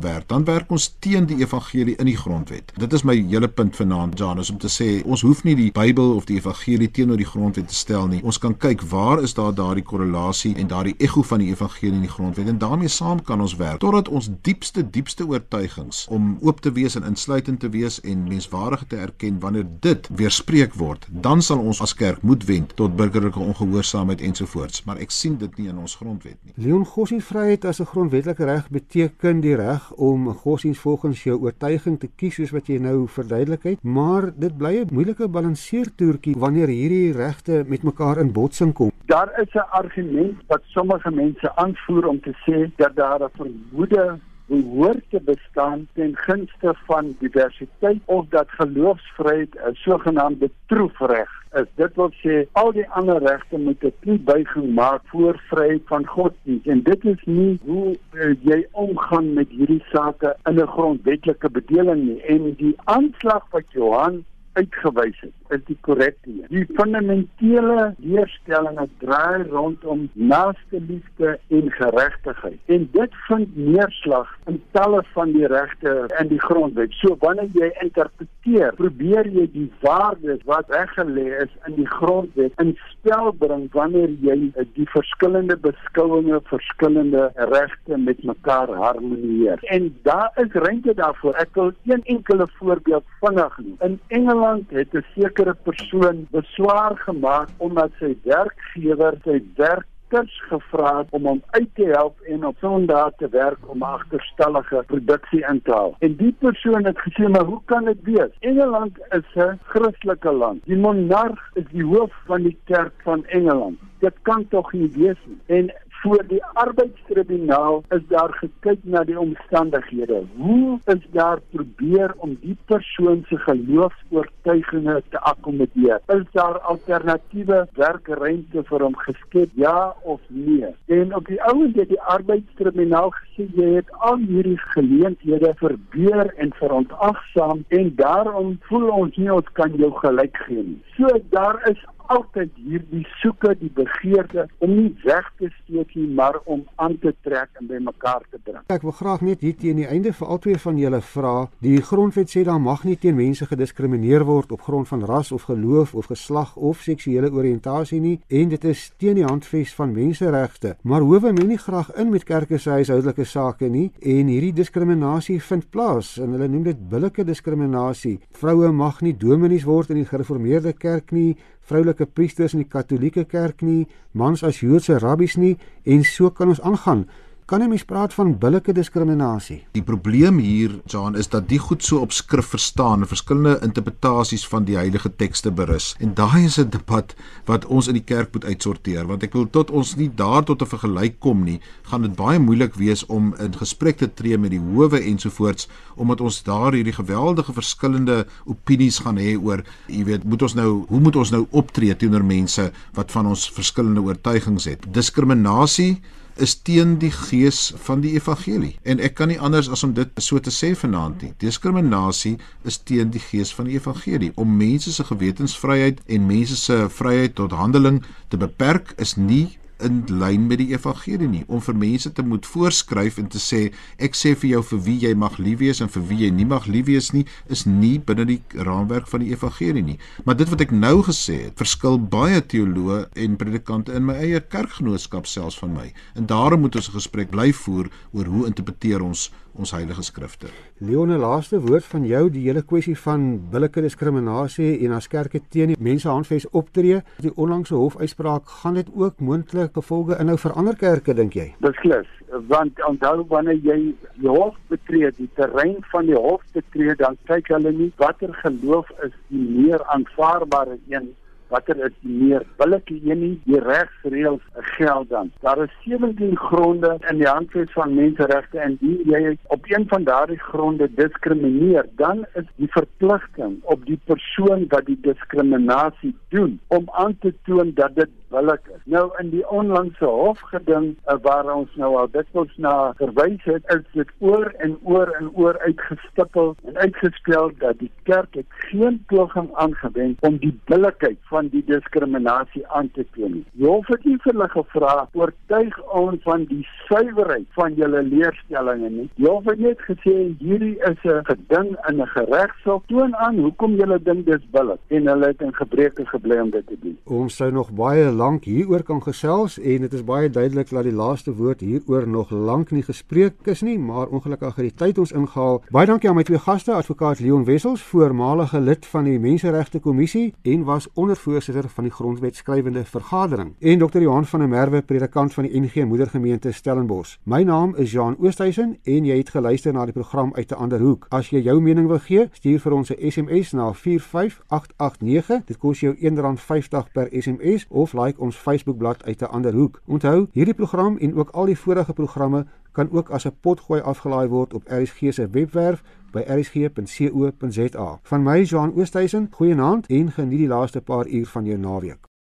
werk. 0.00 0.28
Dan 0.28 0.44
werk 0.44 0.70
ons 0.70 0.96
teen 0.98 1.26
die 1.26 1.36
evangelie 1.36 1.96
in 1.96 2.06
die 2.06 2.16
grondwet. 2.16 2.72
Dit 2.76 2.92
is 2.92 3.02
my 3.02 3.16
hele 3.28 3.48
punt 3.48 3.76
vanaand 3.76 4.18
Janus 4.18 4.50
om 4.50 4.58
te 4.58 4.68
sê 4.68 5.04
ons 5.04 5.20
hoef 5.20 5.44
nie 5.44 5.54
die 5.54 5.72
Bybel 5.72 6.14
of 6.14 6.24
die 6.24 6.36
evangelie 6.36 6.90
teenoor 6.90 7.16
die 7.16 7.26
grondwet 7.26 7.68
te 7.68 7.74
stel 7.74 8.06
nie. 8.06 8.22
Ons 8.22 8.38
kan 8.38 8.56
kyk 8.56 8.82
waar 8.82 9.22
is 9.22 9.34
daar 9.34 9.54
daardie 9.54 9.84
korrelasie 9.84 10.54
en 10.56 10.66
daardie 10.66 10.94
ego 10.98 11.22
van 11.22 11.38
die 11.38 11.48
evangelie 11.48 11.94
in 11.94 12.00
die 12.00 12.10
grondwet 12.10 12.48
en 12.48 12.58
daarmee 12.58 12.88
saam 12.88 13.22
kan 13.22 13.40
ons 13.40 13.56
werk 13.56 13.80
totdat 13.80 14.08
ons 14.08 14.30
diepste 14.42 14.90
diepste 14.90 15.26
oortuigings 15.26 16.06
om 16.10 16.36
oop 16.40 16.60
te 16.60 16.72
wees 16.72 16.96
en 16.96 17.04
insluitend 17.06 17.60
te 17.60 17.70
wees 17.70 18.00
en 18.00 18.26
menswaardig 18.28 18.84
te 18.90 18.96
erken 18.96 19.40
wanneer 19.40 19.66
dit 19.80 20.08
weerspreek 20.16 20.65
word 20.74 21.06
dan 21.10 21.42
sal 21.42 21.58
ons 21.58 21.80
as 21.80 21.94
kerk 21.94 22.22
moet 22.22 22.44
wend 22.44 22.76
tot 22.76 22.96
burgerlike 22.96 23.38
ongehoorsaamheid 23.38 24.20
ensovoorts 24.20 24.84
maar 24.84 24.98
ek 24.98 25.10
sien 25.10 25.36
dit 25.38 25.58
nie 25.58 25.68
in 25.68 25.78
ons 25.78 25.94
grondwet 25.96 26.36
nie. 26.42 26.52
Leon 26.56 26.84
godsdienstvryheid 26.84 27.64
as 27.64 27.80
'n 27.80 27.86
grondwetlike 27.92 28.44
reg 28.44 28.68
beteken 28.70 29.40
die 29.40 29.54
reg 29.54 29.92
om 29.92 30.28
godsdienst 30.28 30.80
volgens 30.80 31.22
jou 31.24 31.38
oortuiging 31.40 32.00
te 32.00 32.08
kies 32.16 32.34
soos 32.34 32.50
wat 32.50 32.66
jy 32.66 32.78
nou 32.78 33.06
verduidelik 33.08 33.62
het 33.62 33.78
maar 33.82 34.32
dit 34.36 34.56
bly 34.58 34.74
'n 34.80 34.88
moeilike 34.92 35.28
balanseertoertjie 35.28 36.34
wanneer 36.38 36.68
hierdie 36.68 37.12
regte 37.12 37.64
met 37.66 37.82
mekaar 37.82 38.18
in 38.18 38.32
botsing 38.32 38.72
kom. 38.72 38.90
Daar 39.06 39.30
is 39.40 39.54
'n 39.54 39.70
argument 39.70 40.36
wat 40.46 40.62
sommige 40.64 41.10
mense 41.10 41.56
aanvoer 41.56 42.06
om 42.06 42.20
te 42.20 42.34
sê 42.44 42.70
dat 42.76 42.96
daar 42.96 43.22
'n 43.22 43.30
vermoede 43.36 44.18
behoort 44.46 45.04
te 45.10 45.20
bestaan 45.20 45.88
ten 45.92 46.16
gunste 46.16 46.74
van 46.86 47.16
diversiteit 47.18 48.00
of 48.04 48.26
dat 48.28 48.48
geloofsvryheid 48.48 49.54
'n 49.54 49.74
sogenaamde 49.74 50.50
troefreg 50.66 51.30
is. 51.54 51.68
Dit 51.74 51.94
wil 51.94 52.12
sê 52.22 52.46
al 52.52 52.72
die 52.72 52.88
ander 52.88 53.18
regte 53.22 53.58
moet 53.58 53.84
'n 53.84 53.92
toebuiging 54.00 54.74
maak 54.74 55.02
voor 55.04 55.42
vryheid 55.48 55.82
van 55.84 56.06
godsdienst 56.06 56.66
en 56.66 56.82
dit 56.82 57.04
is 57.04 57.22
nie 57.24 57.58
hoe 57.64 57.96
uh, 58.12 58.34
jy 58.42 58.66
omgaan 58.70 59.32
met 59.32 59.48
hierdie 59.48 59.84
sake 59.92 60.36
in 60.44 60.60
'n 60.60 60.66
grondwetlike 60.66 61.50
bedeling 61.50 62.02
nie. 62.04 62.22
En 62.22 62.54
die 62.54 62.76
aanslag 62.84 63.46
wat 63.50 63.64
Johan 63.68 64.24
uitgewys 64.52 65.20
het, 65.20 65.32
is 65.54 65.62
die 65.66 65.78
korrekte 65.80 66.30
een. 66.30 66.46
Die 66.48 66.66
fundamentele 66.78 67.94
leerstellings 67.98 68.90
draai 68.98 69.42
rondom 69.50 70.08
naaste 70.12 70.80
liefde 70.88 71.38
en 71.48 71.70
geregtigheid. 71.70 72.58
En 72.66 72.88
dit 72.92 73.14
vind 73.28 73.56
neerslag 73.56 74.32
in 74.46 74.60
talle 74.76 75.02
van 75.14 75.32
die 75.32 75.46
regte 75.46 75.94
in 76.20 76.28
die 76.28 76.40
grondwet. 76.40 76.92
So 77.00 77.16
wanneer 77.20 77.50
jy 77.54 77.70
interpreteer, 77.84 78.74
probeer 78.80 79.28
jy 79.28 79.46
die 79.52 79.68
waardes 79.80 80.42
wat 80.50 80.70
reggelê 80.74 81.26
is 81.44 81.52
in 81.66 81.78
die 81.80 81.88
grondwet 81.98 82.52
in 82.62 82.74
spel 82.90 83.32
bring 83.38 83.66
wanneer 83.72 84.12
jy 84.24 84.36
die 84.76 84.88
verskillende 84.92 85.56
beskouinge, 85.56 86.40
verskillende 86.50 87.30
regte 87.52 87.98
met 87.98 88.22
mekaar 88.24 88.70
harmonieer. 88.82 89.62
En 89.74 89.90
daar 90.02 90.30
is 90.42 90.52
ruimte 90.52 90.94
daarvoor. 90.94 91.34
Ek 91.42 91.54
wil 91.54 91.72
een 91.86 92.02
enkele 92.04 92.48
voorbeeld 92.58 93.04
vinnig 93.20 93.58
noem. 93.58 93.76
In 93.80 94.00
Engeland 94.08 94.70
het 94.70 94.94
'n 94.94 95.04
sekere 95.14 95.35
persoon 95.62 96.26
beswaar 96.30 96.96
gemaak 96.96 97.48
omdat 97.56 97.90
sy 97.98 98.16
werkgewer 98.22 99.14
sy 99.24 99.42
werk 99.56 99.86
kers 100.08 100.42
gevra 100.48 100.98
het 100.98 101.08
om 101.10 101.26
hom 101.26 101.42
uit 101.50 101.68
te 101.74 101.86
help 101.90 102.20
en 102.20 102.44
op 102.46 102.56
Sondag 102.60 103.16
te 103.18 103.28
werk 103.28 103.70
om 103.72 103.82
agterstallige 103.82 104.82
produksie 104.86 105.42
in 105.50 105.60
te 105.62 105.72
haal. 105.72 105.96
En 105.98 106.14
die 106.16 106.32
persoon 106.38 106.84
het 106.84 106.98
gesê, 106.98 107.28
"Maar 107.30 107.44
hoe 107.44 107.60
kan 107.64 107.84
dit 107.84 108.02
wees? 108.02 108.32
Engeland 108.40 108.98
is 109.10 109.28
'n 109.34 109.58
Christelike 109.62 110.32
land. 110.32 110.64
Die 110.64 110.76
monarg 110.76 111.50
is 111.54 111.64
die 111.70 111.84
hoof 111.84 112.12
van 112.26 112.42
die 112.42 112.58
kerk 112.64 112.94
van 113.02 113.24
Engeland. 113.26 113.78
Dit 113.98 114.14
kan 114.22 114.48
tog 114.48 114.72
nie 114.72 114.90
wees 114.94 115.18
nie." 115.24 115.40
En 115.46 115.74
voor 116.02 116.24
die 116.28 116.44
arbeidstribunaal 116.44 117.82
is 117.88 118.02
daar 118.08 118.32
gekyk 118.32 118.78
na 118.82 119.04
die 119.04 119.18
omstandighede. 119.18 120.22
Hoe 120.36 120.78
is 120.84 121.06
daar 121.10 121.40
probeer 121.50 122.14
om 122.16 122.36
die 122.40 122.56
persoon 122.64 123.24
se 123.28 123.38
geloofs-oortuigings 123.38 125.08
te 125.08 125.20
akkommodeer? 125.20 126.00
Is 126.06 126.26
daar 126.32 126.58
alternatiewe 126.58 127.66
werkruimte 127.74 128.64
vir 128.70 128.86
hom 128.86 128.96
geskep? 128.96 129.50
Ja 129.54 129.94
of 130.02 130.20
nee? 130.28 130.74
En 130.86 131.14
op 131.14 131.26
die 131.26 131.42
ouende 131.42 131.80
het 131.80 131.88
die 131.88 132.00
arbeidstribunaal 132.00 133.10
gesê 133.20 133.48
jy 133.56 133.72
het 133.78 133.92
al 134.10 134.22
hierdie 134.28 134.58
geleenthede 134.76 135.52
verbeur 135.62 136.34
en 136.36 136.52
verontagsaam 136.60 137.64
en 137.68 137.92
daarom 137.96 138.56
voel 138.68 138.88
ons 138.88 139.16
nie 139.16 139.32
ons 139.32 139.52
kan 139.52 139.74
jou 139.80 139.92
gelyk 140.00 140.36
gee 140.46 140.62
nie. 140.62 140.80
So 140.96 141.08
daar 141.30 141.60
is 141.70 141.84
altyd 142.12 142.52
hierdie 142.60 143.04
soeke 143.20 143.54
die 143.60 143.70
begeerte 143.74 144.46
om 144.64 144.74
nie 144.76 144.90
weg 145.04 145.28
te 145.40 145.50
steek 145.62 145.94
nie 145.96 146.08
maar 146.18 146.38
om 146.44 146.64
aan 146.82 146.96
te 147.02 147.12
trek 147.26 147.60
en 147.60 147.68
by 147.70 147.80
mekaar 147.82 148.24
te 148.30 148.40
bring. 148.42 148.62
Ek 148.72 148.84
wil 148.86 148.94
graag 148.96 149.24
net 149.26 149.42
hier 149.44 149.56
teen 149.58 149.80
die 149.80 149.88
einde 149.88 150.12
vir 150.16 150.30
albei 150.34 150.56
van 150.62 150.78
julle 150.80 151.00
vra. 151.12 151.34
Die 151.64 151.80
grondwet 151.82 152.32
sê 152.32 152.44
daar 152.46 152.60
mag 152.62 152.84
nie 152.86 152.96
teen 153.00 153.18
mense 153.18 153.48
gediskrimineer 153.50 154.26
word 154.28 154.52
op 154.54 154.64
grond 154.66 154.88
van 154.88 155.04
ras 155.08 155.32
of 155.32 155.48
geloof 155.50 155.94
of 155.94 156.10
geslag 156.12 156.54
of 156.56 156.84
seksuele 156.84 157.30
oriëntasie 157.32 158.00
nie 158.00 158.16
en 158.28 158.52
dit 158.52 158.64
is 158.64 158.86
teen 159.00 159.20
die 159.20 159.26
handves 159.26 159.74
van 159.76 159.94
menseregte. 159.96 160.76
Maar 160.82 161.06
hoewe 161.06 161.32
men 161.32 161.50
nie 161.50 161.60
graag 161.60 161.92
in 161.96 162.12
met 162.12 162.24
kerke 162.28 162.58
se 162.58 162.70
huishoudelike 162.70 163.24
sake 163.24 163.70
nie 163.72 163.90
en 164.00 164.32
hierdie 164.32 164.54
diskriminasie 164.56 165.40
vind 165.42 165.70
plaas 165.70 166.16
en 166.22 166.36
hulle 166.36 166.48
noem 166.48 166.66
dit 166.70 166.86
billike 166.90 167.24
diskriminasie. 167.26 168.18
Vroue 168.36 168.72
mag 168.72 169.02
nie 169.02 169.16
dominees 169.16 169.66
word 169.66 169.92
in 169.94 170.02
die 170.02 170.08
gereformeerde 170.08 170.72
kerk 170.76 171.12
nie 171.12 171.36
vroulike 171.66 172.06
priesters 172.06 172.54
in 172.54 172.62
die 172.62 172.70
Katolieke 172.70 173.26
Kerk 173.26 173.62
nie, 173.66 173.86
mans 174.12 174.44
as 174.46 174.62
Joodse 174.62 174.98
rabbies 175.02 175.36
nie 175.36 175.56
en 175.84 176.04
so 176.06 176.30
kan 176.30 176.52
ons 176.54 176.62
aangaan. 176.62 177.06
Kan 177.46 177.62
jy 177.62 177.66
mens 177.70 177.84
praat 177.86 178.10
van 178.10 178.32
billike 178.42 178.72
diskriminasie? 178.74 179.60
Die 179.76 179.82
probleem 179.86 180.40
hier, 180.42 180.72
John, 180.90 181.14
is 181.14 181.28
dat 181.30 181.44
die 181.46 181.60
goed 181.62 181.84
so 181.86 182.00
op 182.02 182.10
skrif 182.10 182.48
verstaan 182.50 183.04
en 183.04 183.06
verskillende 183.06 183.60
interpretasies 183.62 184.42
van 184.50 184.66
die 184.66 184.74
heilige 184.74 185.12
tekste 185.14 185.52
berus. 185.54 185.92
En 186.02 186.16
daai 186.18 186.48
is 186.48 186.58
'n 186.58 186.72
debat 186.74 187.14
wat 187.46 187.66
ons 187.66 187.86
in 187.86 187.94
die 187.94 188.02
kerk 188.02 188.34
moet 188.34 188.44
uitsorteer, 188.44 189.06
want 189.06 189.22
ek 189.22 189.32
wil 189.32 189.46
tot 189.46 189.70
ons 189.70 189.94
nie 189.94 190.10
daar 190.10 190.42
tot 190.42 190.62
'n 190.62 190.66
vergelyk 190.66 191.20
kom 191.20 191.44
nie, 191.44 191.60
gaan 191.84 192.02
dit 192.02 192.16
baie 192.16 192.38
moeilik 192.38 192.74
wees 192.74 193.06
om 193.06 193.32
in 193.38 193.54
gesprek 193.54 193.98
te 193.98 194.14
tree 194.14 194.38
met 194.38 194.50
die 194.50 194.60
howe 194.60 194.98
ensovoorts, 195.00 195.68
omdat 195.94 196.20
ons 196.20 196.42
daar 196.42 196.72
hierdie 196.72 196.98
geweldige 196.98 197.52
verskillende 197.52 198.26
opinies 198.44 198.98
gaan 198.98 199.18
hê 199.18 199.38
oor, 199.38 199.62
jy 199.86 200.04
weet, 200.04 200.24
moet 200.24 200.42
ons 200.42 200.54
nou, 200.54 200.84
hoe 200.88 201.00
moet 201.00 201.16
ons 201.16 201.30
nou 201.30 201.46
optree 201.50 201.96
teenoor 201.96 202.24
mense 202.24 202.72
wat 202.94 203.12
van 203.12 203.26
ons 203.26 203.50
verskillende 203.50 204.02
oortuigings 204.02 204.64
het? 204.64 204.92
Diskriminasie 204.92 206.02
is 206.36 206.54
teen 206.62 206.98
die 206.98 207.10
gees 207.10 207.72
van 207.86 208.00
die 208.00 208.12
evangelie. 208.16 208.76
En 208.82 209.00
ek 209.00 209.16
kan 209.18 209.28
nie 209.32 209.40
anders 209.40 209.70
as 209.72 209.82
om 209.86 209.94
dit 209.96 210.08
so 210.20 210.40
te 210.40 210.52
sê 210.52 210.74
vanaand 210.76 211.22
nie. 211.22 211.32
Diskriminasie 211.42 212.36
is 212.64 212.78
teen 212.78 213.10
die 213.14 213.22
gees 213.22 213.54
van 213.54 213.70
die 213.70 213.78
evangelie. 213.78 214.32
Om 214.36 214.56
mense 214.56 214.92
se 214.92 215.04
gewetensvryheid 215.04 216.02
en 216.06 216.26
mense 216.26 216.56
se 216.56 216.80
vryheid 216.98 217.34
tot 217.34 217.56
handeling 217.56 218.02
te 218.28 218.40
beperk 218.40 218.92
is 219.02 219.16
nie 219.16 219.56
in 219.84 220.04
lyn 220.08 220.46
met 220.48 220.58
die 220.58 220.70
evangelie 220.72 221.28
nie 221.28 221.44
om 221.46 221.60
vir 221.60 221.76
mense 221.76 222.12
te 222.12 222.22
moet 222.22 222.46
voorskryf 222.46 223.18
en 223.20 223.28
te 223.32 223.40
sê 223.42 223.60
ek 224.02 224.16
sê 224.16 224.34
vir 224.34 224.50
jou 224.50 224.62
vir 224.70 224.80
wie 224.86 224.96
jy 225.04 225.12
mag 225.14 225.38
lief 225.38 225.58
wees 225.60 225.82
en 225.84 225.90
vir 225.92 226.06
wie 226.08 226.20
jy 226.24 226.30
nie 226.32 226.48
mag 226.48 226.66
lief 226.70 226.86
wees 226.88 227.12
nie 227.12 227.24
is 227.52 227.66
nie 227.68 227.98
binne 227.98 228.26
die 228.28 228.40
raamwerk 228.68 229.08
van 229.10 229.24
die 229.24 229.32
evangelie 229.34 229.84
nie. 229.84 229.98
Maar 230.24 230.38
dit 230.40 230.50
wat 230.52 230.64
ek 230.64 230.72
nou 230.74 231.00
gesê 231.06 231.38
het 231.46 231.60
verskil 231.60 231.98
baie 231.98 232.40
teoloë 232.40 233.00
en 233.24 233.38
predikante 233.40 233.94
in 233.96 234.06
my 234.08 234.16
eie 234.22 234.40
kerkgenootskap 234.40 235.28
selfs 235.30 235.58
van 235.60 235.74
my. 235.76 235.90
En 236.16 236.26
daarom 236.26 236.64
moet 236.64 236.76
ons 236.76 236.88
'n 236.88 236.98
gesprek 236.98 237.30
bly 237.30 237.52
voer 237.52 237.90
oor 238.12 238.26
hoe 238.26 238.46
interpreteer 238.46 239.02
ons 239.02 239.30
ons 239.58 239.72
heilige 239.72 240.02
skrifte. 240.02 240.46
Leon, 240.78 241.10
'n 241.12 241.20
laaste 241.20 241.60
woord 241.60 241.84
van 241.84 242.04
jou, 242.06 242.30
die 242.30 242.44
hele 242.48 242.62
kwessie 242.62 242.96
van 242.98 243.40
billike 243.50 243.80
diskriminasie 243.80 244.84
en 244.84 244.92
as 244.92 245.08
kerke 245.08 245.40
teen 245.48 245.68
die 245.68 245.76
mensehandves 245.78 246.48
optree, 246.50 247.02
die 247.18 247.32
onlangse 247.36 247.74
hofuitspraak, 247.74 248.46
gaan 248.46 248.74
dit 248.74 248.88
ook 248.94 249.20
moontlik 249.20 249.72
gevolge 249.72 250.18
inhou 250.20 250.36
vir 250.36 250.52
ander 250.52 250.76
kerke 250.76 251.14
dink 251.14 251.32
jy? 251.34 251.54
Beslis, 251.60 252.08
want 252.48 252.84
onthou 252.88 253.24
wanneer 253.28 253.60
jy 253.62 253.94
die 254.20 254.28
hof 254.28 254.54
betree, 254.68 255.10
die 255.16 255.30
terrein 255.34 255.76
van 255.92 256.06
die 256.06 256.18
hof 256.18 256.42
betree, 256.52 256.94
dan 256.94 257.16
kyk 257.26 257.48
hulle 257.48 257.72
nie 257.72 257.92
watter 257.96 258.32
geloof 258.42 258.90
is 259.04 259.12
die 259.28 259.42
meer 259.42 259.84
aanvaarbare 259.84 260.78
een 260.88 261.14
watter 261.48 261.78
is 261.86 261.94
die 262.00 262.14
meer 262.22 262.44
billike 262.60 262.94
een 262.94 263.20
nie 263.20 263.34
die 263.44 263.60
regsreëls 263.60 264.42
geld 264.76 265.08
dan. 265.10 265.30
Daar 265.40 265.62
is 265.64 265.74
17 265.84 266.36
gronde 266.36 266.96
in 267.10 267.20
die 267.22 267.28
handves 267.28 267.72
van 267.72 267.94
menseregte 267.94 268.58
en 268.58 268.76
die 268.80 268.96
jy 269.10 269.36
op 269.54 269.70
een 269.70 269.86
van 269.88 270.04
daardie 270.04 270.40
gronde 270.48 270.88
diskrimineer 270.94 271.88
dan 272.02 272.24
is 272.34 272.48
die 272.56 272.70
verpligting 272.70 273.58
op 273.62 273.86
die 273.86 274.00
persoon 274.04 274.66
wat 274.68 274.86
die 274.86 274.98
diskriminasie 275.00 276.14
doen 276.28 276.58
om 276.66 276.90
aan 276.92 277.16
te 277.20 277.34
toon 277.44 277.72
dat 277.74 277.94
dit 277.94 278.10
billik 278.28 278.62
is. 278.74 278.80
Nou 278.84 279.10
in 279.20 279.30
die 279.30 279.44
onlangse 279.48 280.04
hofgeding 280.04 280.94
uh, 281.06 281.16
waar 281.22 281.48
ons 281.54 281.72
nou 281.80 281.92
al 282.00 282.10
dikwels 282.10 282.52
na 282.56 282.92
verwys 283.00 283.44
het, 283.44 283.64
is 283.74 283.84
dit 283.92 284.10
oor 284.18 284.52
en 284.64 284.76
oor 284.84 285.12
en 285.18 285.30
oor 285.34 285.58
uitgestipel 285.64 286.54
en 286.66 286.76
uitgespel 286.76 287.50
dat 287.58 287.78
die 287.78 287.90
kerk 288.08 288.34
het 288.34 288.46
geen 288.70 288.98
poging 289.12 289.50
aangewend 289.54 290.22
om 290.26 290.38
die 290.42 290.52
billikheid 290.70 291.18
van 291.30 291.50
die 291.54 291.64
diskriminasie 291.66 292.64
aan 292.68 292.90
te 292.94 293.06
toon 293.14 293.38
nie. 293.38 293.44
Die 293.52 293.68
hof 293.68 293.88
het 293.92 294.04
nie 294.04 294.18
vir 294.24 294.32
hulle 294.32 294.48
gevra 294.54 294.94
oortuig 295.12 295.78
ons 296.00 296.22
van 296.26 296.46
die 296.50 296.62
suiwerheid 296.86 297.46
van 297.58 297.76
julle 297.78 298.02
leerstellings 298.06 298.92
nie. 298.96 299.08
Die 299.20 299.28
hof 299.28 299.46
het 299.50 299.62
net 299.62 299.82
gesê 299.88 300.16
hierdie 300.40 300.76
is 300.90 301.00
'n 301.04 301.24
geding 301.30 301.76
in 301.88 302.02
'n 302.02 302.06
geregshof 302.16 302.82
toon 302.86 303.16
aan 303.16 303.38
hoekom 303.38 303.76
julle 303.76 303.98
dink 304.02 304.26
dis 304.26 304.44
billik 304.50 304.80
en 304.88 305.06
hulle 305.06 305.26
het 305.26 305.40
in 305.40 305.54
gebreke 305.54 306.06
gebly 306.06 306.38
om 306.40 306.50
dit 306.50 306.66
te 306.66 306.76
doen. 306.80 306.98
Ons 307.04 307.36
sou 307.36 307.50
nog 307.50 307.70
baie 307.72 308.12
lank 308.16 308.44
hieroor 308.44 308.82
kan 308.82 309.02
gesels 309.02 309.58
en 309.58 309.84
dit 309.84 309.92
is 309.92 310.04
baie 310.04 310.30
duidelik 310.30 310.70
dat 310.70 310.86
die 310.86 310.94
laaste 310.94 311.34
woord 311.36 311.60
hieroor 311.60 312.08
nog 312.08 312.30
lank 312.30 312.70
nie 312.70 312.82
gespreek 312.82 313.34
is 313.44 313.62
nie, 313.62 313.78
maar 313.78 314.08
ongelukkig 314.08 314.56
het 314.56 314.66
die 314.68 314.74
tyd 314.74 314.98
ons 314.98 315.12
ingehaal. 315.12 315.60
Baie 315.70 315.86
dankie 315.86 316.08
aan 316.08 316.16
my 316.16 316.24
twee 316.26 316.40
gaste, 316.40 316.72
advokaat 316.72 317.20
Leon 317.20 317.44
Wessels, 317.44 317.82
voormalige 317.82 318.60
lid 318.60 318.86
van 318.86 319.04
die 319.04 319.18
Menseregte 319.18 319.80
Kommissie 319.80 320.34
en 320.42 320.64
was 320.64 320.88
ondervoorsitter 320.94 321.68
van 321.68 321.84
die 321.84 321.92
Grondwetskrywende 321.92 322.84
Vergadering, 322.84 323.54
en 323.60 323.78
Dr. 323.78 324.00
Johan 324.00 324.26
van 324.26 324.40
der 324.40 324.48
Merwe, 324.48 324.82
predikant 324.82 325.34
van 325.34 325.44
die 325.44 325.60
NG 325.60 325.84
Moedergemeente 325.84 326.52
Stellenbosch. 326.52 327.16
My 327.24 327.42
naam 327.42 327.74
is 327.76 327.92
Jean 327.92 328.16
Oosthuizen 328.18 328.76
en 328.82 329.04
jy 329.04 329.16
het 329.18 329.30
geluister 329.34 329.72
na 329.72 329.84
die 329.84 329.92
program 329.92 330.32
uit 330.34 330.50
'n 330.50 330.54
ander 330.54 330.80
hoek. 330.80 331.06
As 331.10 331.30
jy 331.30 331.40
jou 331.40 331.60
mening 331.60 331.88
wil 331.88 331.98
gee, 331.98 332.28
stuur 332.32 332.60
vir 332.60 332.72
ons 332.72 332.90
'n 332.90 333.10
SMS 333.10 333.52
na 333.52 333.72
45889. 333.72 335.44
Dit 335.44 335.58
kos 335.58 335.80
jou 335.80 335.94
R1.50 335.94 336.92
per 336.92 337.08
SMS 337.10 337.66
of 337.68 337.92
like 337.92 338.05
like 338.06 338.20
ons 338.20 338.36
Facebookblad 338.36 339.04
uit 339.04 339.20
'n 339.20 339.24
ander 339.24 339.52
hoek. 339.52 339.80
Onthou, 339.86 340.26
hierdie 340.32 340.54
program 340.54 340.96
en 340.96 341.14
ook 341.14 341.30
al 341.30 341.44
die 341.44 341.58
vorige 341.58 341.92
programme 341.92 342.46
kan 342.72 342.90
ook 342.92 343.10
as 343.10 343.24
'n 343.26 343.36
potgooi 343.40 343.80
afgelaai 343.80 344.28
word 344.28 344.54
op 344.54 344.62
RSG 344.66 344.98
se 345.10 345.28
webwerf 345.30 345.82
by 346.12 346.20
rsg.co.za. 346.20 347.98
Van 348.02 348.22
my, 348.22 348.42
Johan 348.42 348.74
Oosthuizen, 348.74 349.28
goeienaand 349.30 349.86
en 349.86 350.12
geniet 350.12 350.38
die 350.38 350.48
laaste 350.48 350.80
paar 350.80 351.06
uur 351.06 351.26
van 351.26 351.44
jou 351.44 351.58
naweek. 351.58 352.06